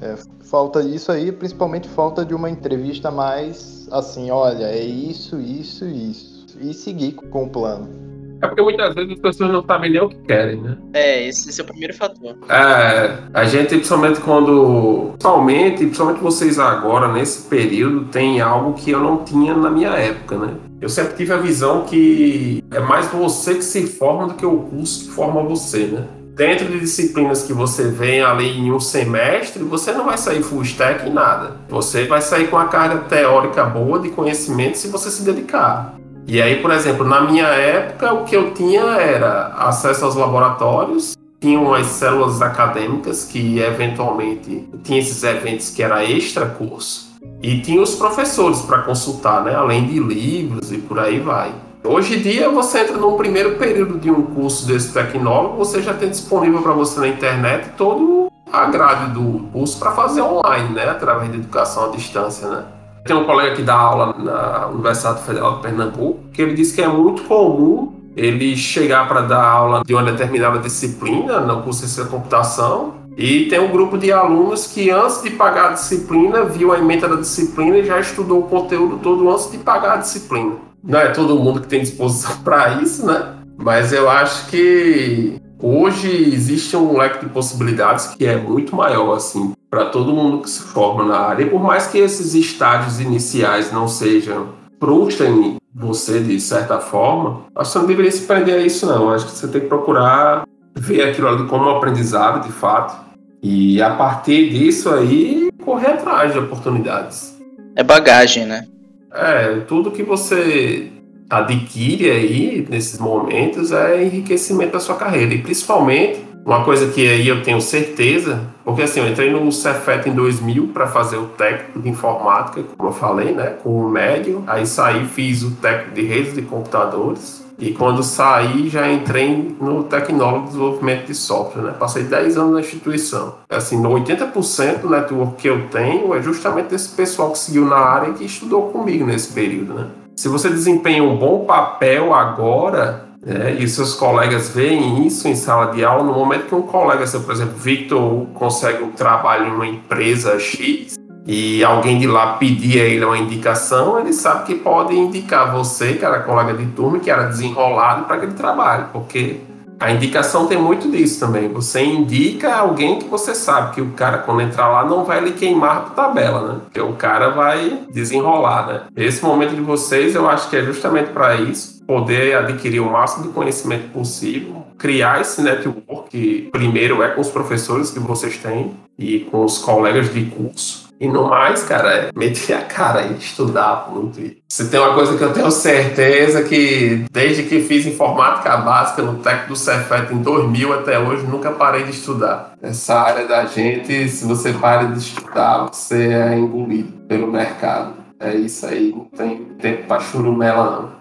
É, 0.00 0.14
falta 0.44 0.82
isso 0.82 1.10
aí, 1.10 1.32
principalmente 1.32 1.88
falta 1.88 2.24
de 2.24 2.34
uma 2.34 2.48
entrevista 2.48 3.10
mais 3.10 3.88
assim, 3.90 4.30
olha, 4.30 4.66
é 4.66 4.82
isso, 4.82 5.40
isso, 5.40 5.84
isso. 5.84 6.46
E 6.60 6.72
seguir 6.72 7.12
com 7.12 7.44
o 7.44 7.50
plano. 7.50 8.13
É 8.44 8.48
porque 8.48 8.62
muitas 8.62 8.94
vezes 8.94 9.12
as 9.12 9.18
pessoas 9.18 9.50
não 9.50 9.64
sabem 9.64 9.90
nem 9.90 10.00
o 10.00 10.08
que 10.08 10.16
querem, 10.18 10.60
né? 10.60 10.76
É, 10.92 11.26
esse, 11.26 11.48
esse 11.48 11.60
é 11.60 11.64
o 11.64 11.66
primeiro 11.66 11.94
fator. 11.94 12.36
É, 12.48 13.18
a 13.32 13.44
gente, 13.44 13.68
principalmente 13.68 14.20
quando. 14.20 15.10
Principalmente, 15.12 15.78
principalmente 15.78 16.20
vocês 16.20 16.58
agora, 16.58 17.12
nesse 17.12 17.48
período, 17.48 18.06
tem 18.06 18.40
algo 18.40 18.74
que 18.74 18.90
eu 18.90 19.00
não 19.00 19.24
tinha 19.24 19.54
na 19.54 19.70
minha 19.70 19.90
época, 19.90 20.36
né? 20.36 20.54
Eu 20.80 20.88
sempre 20.88 21.16
tive 21.16 21.32
a 21.32 21.38
visão 21.38 21.84
que 21.84 22.62
é 22.70 22.80
mais 22.80 23.06
você 23.06 23.54
que 23.54 23.64
se 23.64 23.86
forma 23.86 24.28
do 24.28 24.34
que 24.34 24.44
o 24.44 24.58
curso 24.58 25.06
que 25.06 25.10
forma 25.12 25.42
você, 25.42 25.86
né? 25.86 26.06
Dentro 26.34 26.66
de 26.66 26.80
disciplinas 26.80 27.44
que 27.44 27.52
você 27.52 27.88
vem 27.88 28.20
ali 28.20 28.58
em 28.58 28.72
um 28.72 28.80
semestre, 28.80 29.62
você 29.62 29.92
não 29.92 30.04
vai 30.04 30.18
sair 30.18 30.42
full 30.42 30.62
stack 30.62 31.08
em 31.08 31.12
nada. 31.12 31.56
Você 31.68 32.06
vai 32.06 32.20
sair 32.20 32.48
com 32.48 32.58
a 32.58 32.66
carga 32.66 32.98
teórica 33.08 33.64
boa 33.64 34.00
de 34.00 34.10
conhecimento 34.10 34.76
se 34.76 34.88
você 34.88 35.10
se 35.10 35.22
dedicar. 35.22 35.94
E 36.26 36.40
aí, 36.40 36.62
por 36.62 36.70
exemplo, 36.70 37.04
na 37.06 37.20
minha 37.20 37.46
época, 37.46 38.12
o 38.14 38.24
que 38.24 38.34
eu 38.34 38.52
tinha 38.52 38.82
era 38.82 39.48
acesso 39.58 40.06
aos 40.06 40.14
laboratórios, 40.14 41.16
tinham 41.38 41.74
as 41.74 41.86
células 41.86 42.40
acadêmicas 42.40 43.24
que 43.24 43.58
eventualmente 43.58 44.66
tinha 44.82 44.98
esses 44.98 45.22
eventos 45.22 45.68
que 45.68 45.82
era 45.82 46.02
extra 46.02 46.46
curso 46.46 47.12
e 47.42 47.60
tinha 47.60 47.82
os 47.82 47.94
professores 47.94 48.62
para 48.62 48.78
consultar, 48.78 49.44
né, 49.44 49.54
além 49.54 49.86
de 49.86 50.00
livros 50.00 50.72
e 50.72 50.78
por 50.78 50.98
aí 50.98 51.20
vai. 51.20 51.52
Hoje 51.84 52.16
em 52.16 52.22
dia 52.22 52.48
você 52.48 52.78
entra 52.78 52.96
num 52.96 53.18
primeiro 53.18 53.56
período 53.58 53.98
de 53.98 54.10
um 54.10 54.22
curso 54.22 54.66
desse 54.66 54.94
tecnólogo, 54.94 55.58
você 55.58 55.82
já 55.82 55.92
tem 55.92 56.08
disponível 56.08 56.62
para 56.62 56.72
você 56.72 56.98
na 57.00 57.08
internet 57.08 57.72
todo 57.76 58.28
a 58.50 58.64
grade 58.66 59.12
do 59.12 59.48
curso 59.52 59.78
para 59.78 59.92
fazer 59.92 60.22
online, 60.22 60.70
né, 60.70 60.88
através 60.88 61.30
de 61.30 61.36
educação 61.36 61.84
à 61.84 61.88
distância, 61.88 62.48
né. 62.48 62.64
Tem 63.04 63.14
um 63.14 63.24
colega 63.24 63.54
que 63.54 63.62
dá 63.62 63.74
aula 63.74 64.16
na 64.18 64.68
Universidade 64.68 65.22
Federal 65.24 65.56
de 65.56 65.62
Pernambuco, 65.62 66.20
que 66.32 66.40
ele 66.40 66.54
disse 66.54 66.74
que 66.74 66.80
é 66.80 66.88
muito 66.88 67.24
comum 67.24 67.92
ele 68.16 68.56
chegar 68.56 69.06
para 69.06 69.20
dar 69.20 69.44
aula 69.44 69.82
de 69.84 69.92
uma 69.92 70.02
determinada 70.02 70.58
disciplina 70.58 71.40
no 71.40 71.62
curso 71.62 71.82
de 71.82 71.88
ciência 71.88 72.04
da 72.04 72.10
computação 72.10 72.94
e 73.16 73.46
tem 73.46 73.60
um 73.60 73.70
grupo 73.70 73.98
de 73.98 74.10
alunos 74.10 74.66
que 74.66 74.90
antes 74.90 75.22
de 75.22 75.30
pagar 75.30 75.70
a 75.70 75.72
disciplina 75.72 76.44
viu 76.44 76.72
a 76.72 76.78
emenda 76.78 77.08
da 77.08 77.16
disciplina 77.16 77.78
e 77.78 77.84
já 77.84 78.00
estudou 78.00 78.40
o 78.40 78.42
conteúdo 78.44 78.98
todo 79.02 79.30
antes 79.30 79.50
de 79.50 79.58
pagar 79.58 79.94
a 79.94 79.96
disciplina. 79.98 80.54
Não 80.82 80.98
é 80.98 81.08
todo 81.08 81.38
mundo 81.38 81.60
que 81.60 81.68
tem 81.68 81.80
disposição 81.80 82.38
para 82.42 82.82
isso, 82.82 83.06
né? 83.06 83.34
Mas 83.56 83.92
eu 83.92 84.08
acho 84.08 84.48
que 84.48 85.40
hoje 85.64 86.08
existe 86.34 86.76
um 86.76 86.98
leque 86.98 87.24
de 87.24 87.32
possibilidades 87.32 88.08
que 88.08 88.26
é 88.26 88.36
muito 88.36 88.76
maior 88.76 89.16
assim 89.16 89.54
para 89.70 89.86
todo 89.86 90.12
mundo 90.12 90.42
que 90.42 90.50
se 90.50 90.60
forma 90.60 91.04
na 91.04 91.18
área. 91.18 91.44
E 91.44 91.50
por 91.50 91.62
mais 91.62 91.86
que 91.86 91.98
esses 91.98 92.34
estágios 92.34 93.00
iniciais 93.00 93.72
não 93.72 93.88
sejam 93.88 94.48
frustrem 94.78 95.56
você 95.74 96.20
de 96.20 96.38
certa 96.38 96.78
forma, 96.78 97.46
acho 97.56 97.70
que 97.70 97.72
você 97.72 97.78
não 97.78 97.86
deveria 97.86 98.12
se 98.12 98.26
prender 98.26 98.56
a 98.56 98.58
isso 98.58 98.86
não. 98.86 99.10
Acho 99.10 99.24
que 99.24 99.32
você 99.32 99.48
tem 99.48 99.62
que 99.62 99.66
procurar 99.66 100.46
ver 100.74 101.08
aquilo 101.08 101.28
ali 101.28 101.46
como 101.46 101.64
um 101.64 101.76
aprendizado 101.76 102.46
de 102.46 102.52
fato 102.52 103.02
e 103.42 103.80
a 103.80 103.90
partir 103.90 104.50
disso 104.50 104.90
aí 104.90 105.50
correr 105.64 105.92
atrás 105.92 106.32
de 106.32 106.38
oportunidades. 106.38 107.36
É 107.74 107.82
bagagem, 107.82 108.44
né? 108.44 108.66
É, 109.12 109.60
tudo 109.66 109.90
que 109.90 110.02
você 110.02 110.90
adquire 111.28 112.10
aí 112.10 112.66
nesses 112.68 112.98
momentos 112.98 113.72
é 113.72 114.04
enriquecimento 114.04 114.72
da 114.72 114.80
sua 114.80 114.96
carreira 114.96 115.34
e 115.34 115.38
principalmente 115.42 116.24
uma 116.44 116.62
coisa 116.62 116.88
que 116.88 117.08
aí 117.08 117.26
eu 117.26 117.42
tenho 117.42 117.58
certeza, 117.58 118.42
porque 118.64 118.82
assim, 118.82 119.00
eu 119.00 119.08
entrei 119.08 119.30
no 119.30 119.50
Cefet 119.50 120.06
em 120.08 120.12
2000 120.12 120.68
para 120.74 120.86
fazer 120.86 121.16
o 121.16 121.24
técnico 121.24 121.80
de 121.80 121.88
informática, 121.88 122.62
como 122.76 122.90
eu 122.90 122.92
falei, 122.92 123.32
né, 123.32 123.54
com 123.62 123.86
o 123.86 123.88
médio. 123.88 124.44
Aí 124.46 124.66
saí, 124.66 125.06
fiz 125.06 125.42
o 125.42 125.52
técnico 125.52 125.94
de 125.94 126.02
redes 126.02 126.34
de 126.34 126.42
computadores. 126.42 127.42
E 127.58 127.72
quando 127.72 128.02
saí, 128.02 128.68
já 128.68 128.92
entrei 128.92 129.56
no 129.58 129.84
tecnólogo 129.84 130.40
de 130.40 130.46
desenvolvimento 130.48 131.06
de 131.06 131.14
software, 131.14 131.62
né? 131.62 131.74
Passei 131.78 132.02
10 132.02 132.36
anos 132.36 132.52
na 132.54 132.60
instituição. 132.60 133.36
Assim, 133.48 133.80
80% 133.80 134.80
do 134.80 134.90
network 134.90 135.36
que 135.40 135.48
eu 135.48 135.68
tenho 135.68 136.12
é 136.14 136.20
justamente 136.20 136.70
desse 136.70 136.88
pessoal 136.90 137.30
que 137.30 137.38
seguiu 137.38 137.64
na 137.64 137.76
área 137.76 138.10
e 138.10 138.14
que 138.14 138.24
estudou 138.24 138.70
comigo 138.70 139.06
nesse 139.06 139.32
período, 139.32 139.72
né? 139.72 139.86
Se 140.16 140.28
você 140.28 140.48
desempenha 140.48 141.02
um 141.02 141.16
bom 141.16 141.44
papel 141.44 142.14
agora, 142.14 143.04
é, 143.26 143.52
e 143.52 143.66
seus 143.66 143.94
colegas 143.94 144.50
veem 144.50 145.06
isso 145.06 145.26
em 145.26 145.34
sala 145.34 145.72
de 145.72 145.84
aula, 145.84 146.04
no 146.04 146.12
momento 146.12 146.46
que 146.46 146.54
um 146.54 146.62
colega 146.62 147.06
seu, 147.06 147.20
por 147.20 147.32
exemplo, 147.32 147.54
Victor, 147.56 148.26
consegue 148.34 148.82
um 148.82 148.90
trabalho 148.90 149.46
em 149.46 149.50
uma 149.52 149.66
empresa 149.66 150.38
X 150.38 150.94
e 151.26 151.64
alguém 151.64 151.98
de 151.98 152.06
lá 152.06 152.34
pedir 152.34 152.80
a 152.80 152.84
ele 152.84 153.04
uma 153.04 153.16
indicação, 153.16 153.98
ele 153.98 154.12
sabe 154.12 154.44
que 154.44 154.54
pode 154.56 154.94
indicar 154.94 155.52
você, 155.52 155.94
que 155.94 156.04
era 156.04 156.20
colega 156.20 156.52
de 156.52 156.66
turma, 156.66 156.98
que 156.98 157.10
era 157.10 157.24
desenrolado 157.24 158.04
para 158.04 158.16
aquele 158.16 158.34
trabalho, 158.34 158.88
porque 158.92 159.40
a 159.78 159.90
indicação 159.90 160.46
tem 160.46 160.58
muito 160.58 160.90
disso 160.90 161.20
também. 161.20 161.48
Você 161.48 161.82
indica 161.82 162.54
alguém 162.54 162.98
que 162.98 163.08
você 163.08 163.34
sabe 163.34 163.74
que 163.74 163.80
o 163.80 163.90
cara, 163.92 164.18
quando 164.18 164.40
entrar 164.42 164.68
lá, 164.68 164.84
não 164.84 165.04
vai 165.04 165.20
lhe 165.20 165.32
queimar 165.32 165.84
por 165.84 165.94
tabela, 165.94 166.52
né? 166.52 166.60
Porque 166.64 166.80
o 166.80 166.92
cara 166.94 167.30
vai 167.30 167.86
desenrolar, 167.92 168.66
né? 168.66 168.80
Esse 168.96 169.24
momento 169.24 169.54
de 169.54 169.60
vocês, 169.60 170.14
eu 170.14 170.28
acho 170.28 170.48
que 170.48 170.56
é 170.56 170.62
justamente 170.62 171.10
para 171.10 171.34
isso 171.36 171.84
poder 171.86 172.36
adquirir 172.36 172.80
o 172.80 172.90
máximo 172.90 173.24
de 173.24 173.28
conhecimento 173.30 173.90
possível, 173.90 174.64
criar 174.78 175.20
esse 175.20 175.42
network 175.42 176.08
que 176.10 176.48
primeiro 176.50 177.02
é 177.02 177.08
com 177.08 177.20
os 177.20 177.28
professores 177.28 177.90
que 177.90 177.98
vocês 177.98 178.38
têm 178.38 178.74
e 178.98 179.20
com 179.20 179.44
os 179.44 179.58
colegas 179.58 180.12
de 180.12 180.24
curso. 180.26 180.84
E 181.04 181.08
no 181.08 181.28
mais, 181.28 181.62
cara, 181.62 181.92
é 181.92 182.10
meter 182.16 182.54
a 182.54 182.62
cara 182.62 183.02
e 183.02 183.18
estudar 183.18 183.90
muito. 183.92 184.18
Se 184.48 184.70
tem 184.70 184.80
uma 184.80 184.94
coisa 184.94 185.18
que 185.18 185.22
eu 185.22 185.34
tenho 185.34 185.50
certeza 185.50 186.42
que 186.44 187.04
desde 187.12 187.42
que 187.42 187.60
fiz 187.60 187.84
informática 187.84 188.56
básica 188.56 189.02
no 189.02 189.18
Tec 189.18 189.46
do 189.46 189.54
Cefet 189.54 190.14
em 190.14 190.22
2000 190.22 190.72
até 190.72 190.98
hoje, 190.98 191.26
nunca 191.26 191.50
parei 191.50 191.84
de 191.84 191.90
estudar. 191.90 192.54
Essa 192.62 192.94
área 192.94 193.26
da 193.26 193.44
gente, 193.44 194.08
se 194.08 194.24
você 194.24 194.54
para 194.54 194.84
de 194.84 194.98
estudar, 194.98 195.68
você 195.70 196.08
é 196.08 196.38
engolido 196.38 196.92
pelo 197.06 197.30
mercado. 197.30 197.96
É 198.18 198.34
isso 198.34 198.64
aí, 198.64 198.90
não 198.90 199.04
tem 199.04 199.44
tempo 199.60 199.86
pra 199.86 200.00
churumela 200.00 200.70
não. 200.70 200.94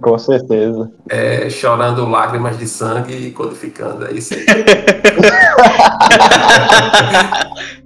Com 0.00 0.18
certeza. 0.18 0.90
É, 1.08 1.48
chorando 1.48 2.04
lágrimas 2.08 2.58
de 2.58 2.66
sangue 2.66 3.14
e 3.14 3.30
codificando, 3.30 4.04
é 4.06 4.12
isso 4.12 4.34
aí. 4.34 4.44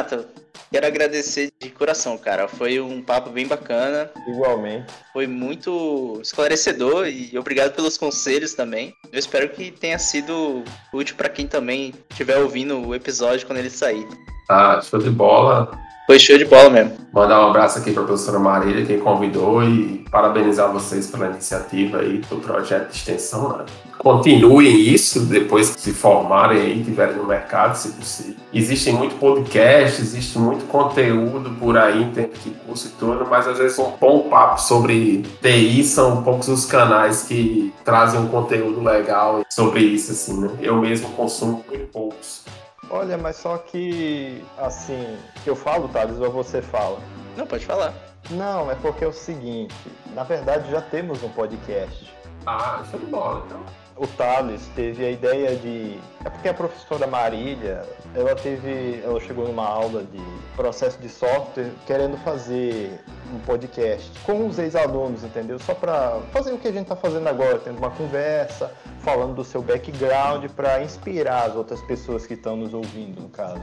Renato, 0.00 0.24
quero 0.72 0.86
agradecer 0.86 1.52
de 1.60 1.68
coração, 1.70 2.16
cara. 2.16 2.48
Foi 2.48 2.80
um 2.80 3.02
papo 3.02 3.30
bem 3.30 3.46
bacana. 3.46 4.10
Igualmente. 4.26 4.92
Foi 5.12 5.26
muito 5.26 6.18
esclarecedor 6.22 7.06
e 7.06 7.36
obrigado 7.38 7.74
pelos 7.74 7.98
conselhos 7.98 8.54
também. 8.54 8.94
Eu 9.12 9.18
espero 9.18 9.48
que 9.50 9.70
tenha 9.70 9.98
sido 9.98 10.64
útil 10.92 11.16
para 11.16 11.28
quem 11.28 11.46
também 11.46 11.92
estiver 12.10 12.38
ouvindo 12.38 12.80
o 12.80 12.94
episódio 12.94 13.46
quando 13.46 13.58
ele 13.58 13.70
sair. 13.70 14.06
Tá, 14.48 14.80
show 14.80 14.98
de 14.98 15.10
bola. 15.10 15.70
Foi 16.10 16.18
show 16.18 16.36
de 16.36 16.44
bola 16.44 16.68
mesmo. 16.68 16.92
Mandar 17.12 17.40
um 17.40 17.50
abraço 17.50 17.78
aqui 17.78 17.92
para 17.92 18.02
a 18.02 18.04
professora 18.04 18.40
Marília, 18.40 18.84
quem 18.84 18.98
convidou, 18.98 19.62
e 19.62 20.04
parabenizar 20.10 20.72
vocês 20.72 21.06
pela 21.06 21.28
iniciativa 21.28 21.98
aí 21.98 22.18
do 22.28 22.38
projeto 22.38 22.90
de 22.90 22.96
extensão. 22.96 23.56
Né? 23.56 23.66
Continuem 23.96 24.76
isso 24.92 25.20
depois 25.20 25.70
que 25.70 25.80
se 25.80 25.92
formarem 25.92 26.62
aí, 26.62 26.82
tiverem 26.82 27.14
no 27.14 27.28
mercado, 27.28 27.76
se 27.76 27.90
possível. 27.90 28.34
Existem 28.52 28.92
muito 28.92 29.14
podcast, 29.20 30.02
existe 30.02 30.36
muito 30.36 30.64
conteúdo 30.64 31.50
por 31.60 31.78
aí 31.78 32.02
em 32.02 32.10
tempo 32.10 32.36
de 32.40 32.50
curso 32.50 32.88
e 32.88 32.90
tudo, 32.98 33.24
mas 33.30 33.46
às 33.46 33.58
vezes 33.58 33.78
um 33.78 33.92
bom 33.92 34.28
papo 34.28 34.60
sobre 34.60 35.22
TI 35.40 35.84
são 35.84 36.24
poucos 36.24 36.48
os 36.48 36.64
canais 36.64 37.22
que 37.22 37.72
trazem 37.84 38.18
um 38.18 38.26
conteúdo 38.26 38.82
legal 38.82 39.42
sobre 39.48 39.82
isso, 39.82 40.10
assim, 40.10 40.40
né? 40.40 40.50
Eu 40.60 40.74
mesmo 40.74 41.08
consumo 41.10 41.64
muito 41.68 41.86
poucos. 41.92 42.42
Olha, 42.90 43.16
mas 43.16 43.36
só 43.36 43.56
que, 43.56 44.44
assim, 44.58 45.16
que 45.44 45.48
eu 45.48 45.54
falo, 45.54 45.88
Thales, 45.88 46.18
ou 46.18 46.30
você 46.30 46.60
fala? 46.60 46.98
Não, 47.36 47.46
pode 47.46 47.64
falar. 47.64 47.94
Não, 48.30 48.68
é 48.70 48.74
porque 48.74 49.04
é 49.04 49.06
o 49.06 49.12
seguinte, 49.12 49.74
na 50.14 50.24
verdade 50.24 50.70
já 50.70 50.80
temos 50.80 51.22
um 51.22 51.28
podcast. 51.30 52.12
Ah, 52.46 52.82
show 52.90 52.98
de 52.98 53.06
bola, 53.06 53.44
então. 53.46 53.60
O 54.00 54.06
Thales 54.06 54.66
teve 54.74 55.04
a 55.04 55.10
ideia 55.10 55.54
de. 55.56 56.00
É 56.24 56.30
porque 56.30 56.48
a 56.48 56.54
professora 56.54 57.06
Marília, 57.06 57.86
ela 58.14 58.34
teve. 58.34 58.98
Ela 59.04 59.20
chegou 59.20 59.46
numa 59.46 59.66
aula 59.66 60.02
de 60.04 60.22
processo 60.56 60.98
de 60.98 61.08
software 61.10 61.70
querendo 61.86 62.16
fazer 62.16 62.98
um 63.30 63.38
podcast 63.40 64.10
com 64.20 64.46
os 64.46 64.58
ex-alunos, 64.58 65.22
entendeu? 65.22 65.58
Só 65.58 65.74
para 65.74 66.18
fazer 66.32 66.50
o 66.50 66.56
que 66.56 66.68
a 66.68 66.72
gente 66.72 66.84
está 66.84 66.96
fazendo 66.96 67.28
agora, 67.28 67.58
tendo 67.58 67.76
uma 67.76 67.90
conversa, 67.90 68.72
falando 69.00 69.34
do 69.34 69.44
seu 69.44 69.60
background 69.60 70.46
para 70.56 70.82
inspirar 70.82 71.50
as 71.50 71.54
outras 71.54 71.82
pessoas 71.82 72.26
que 72.26 72.32
estão 72.32 72.56
nos 72.56 72.72
ouvindo, 72.72 73.20
no 73.20 73.28
caso. 73.28 73.60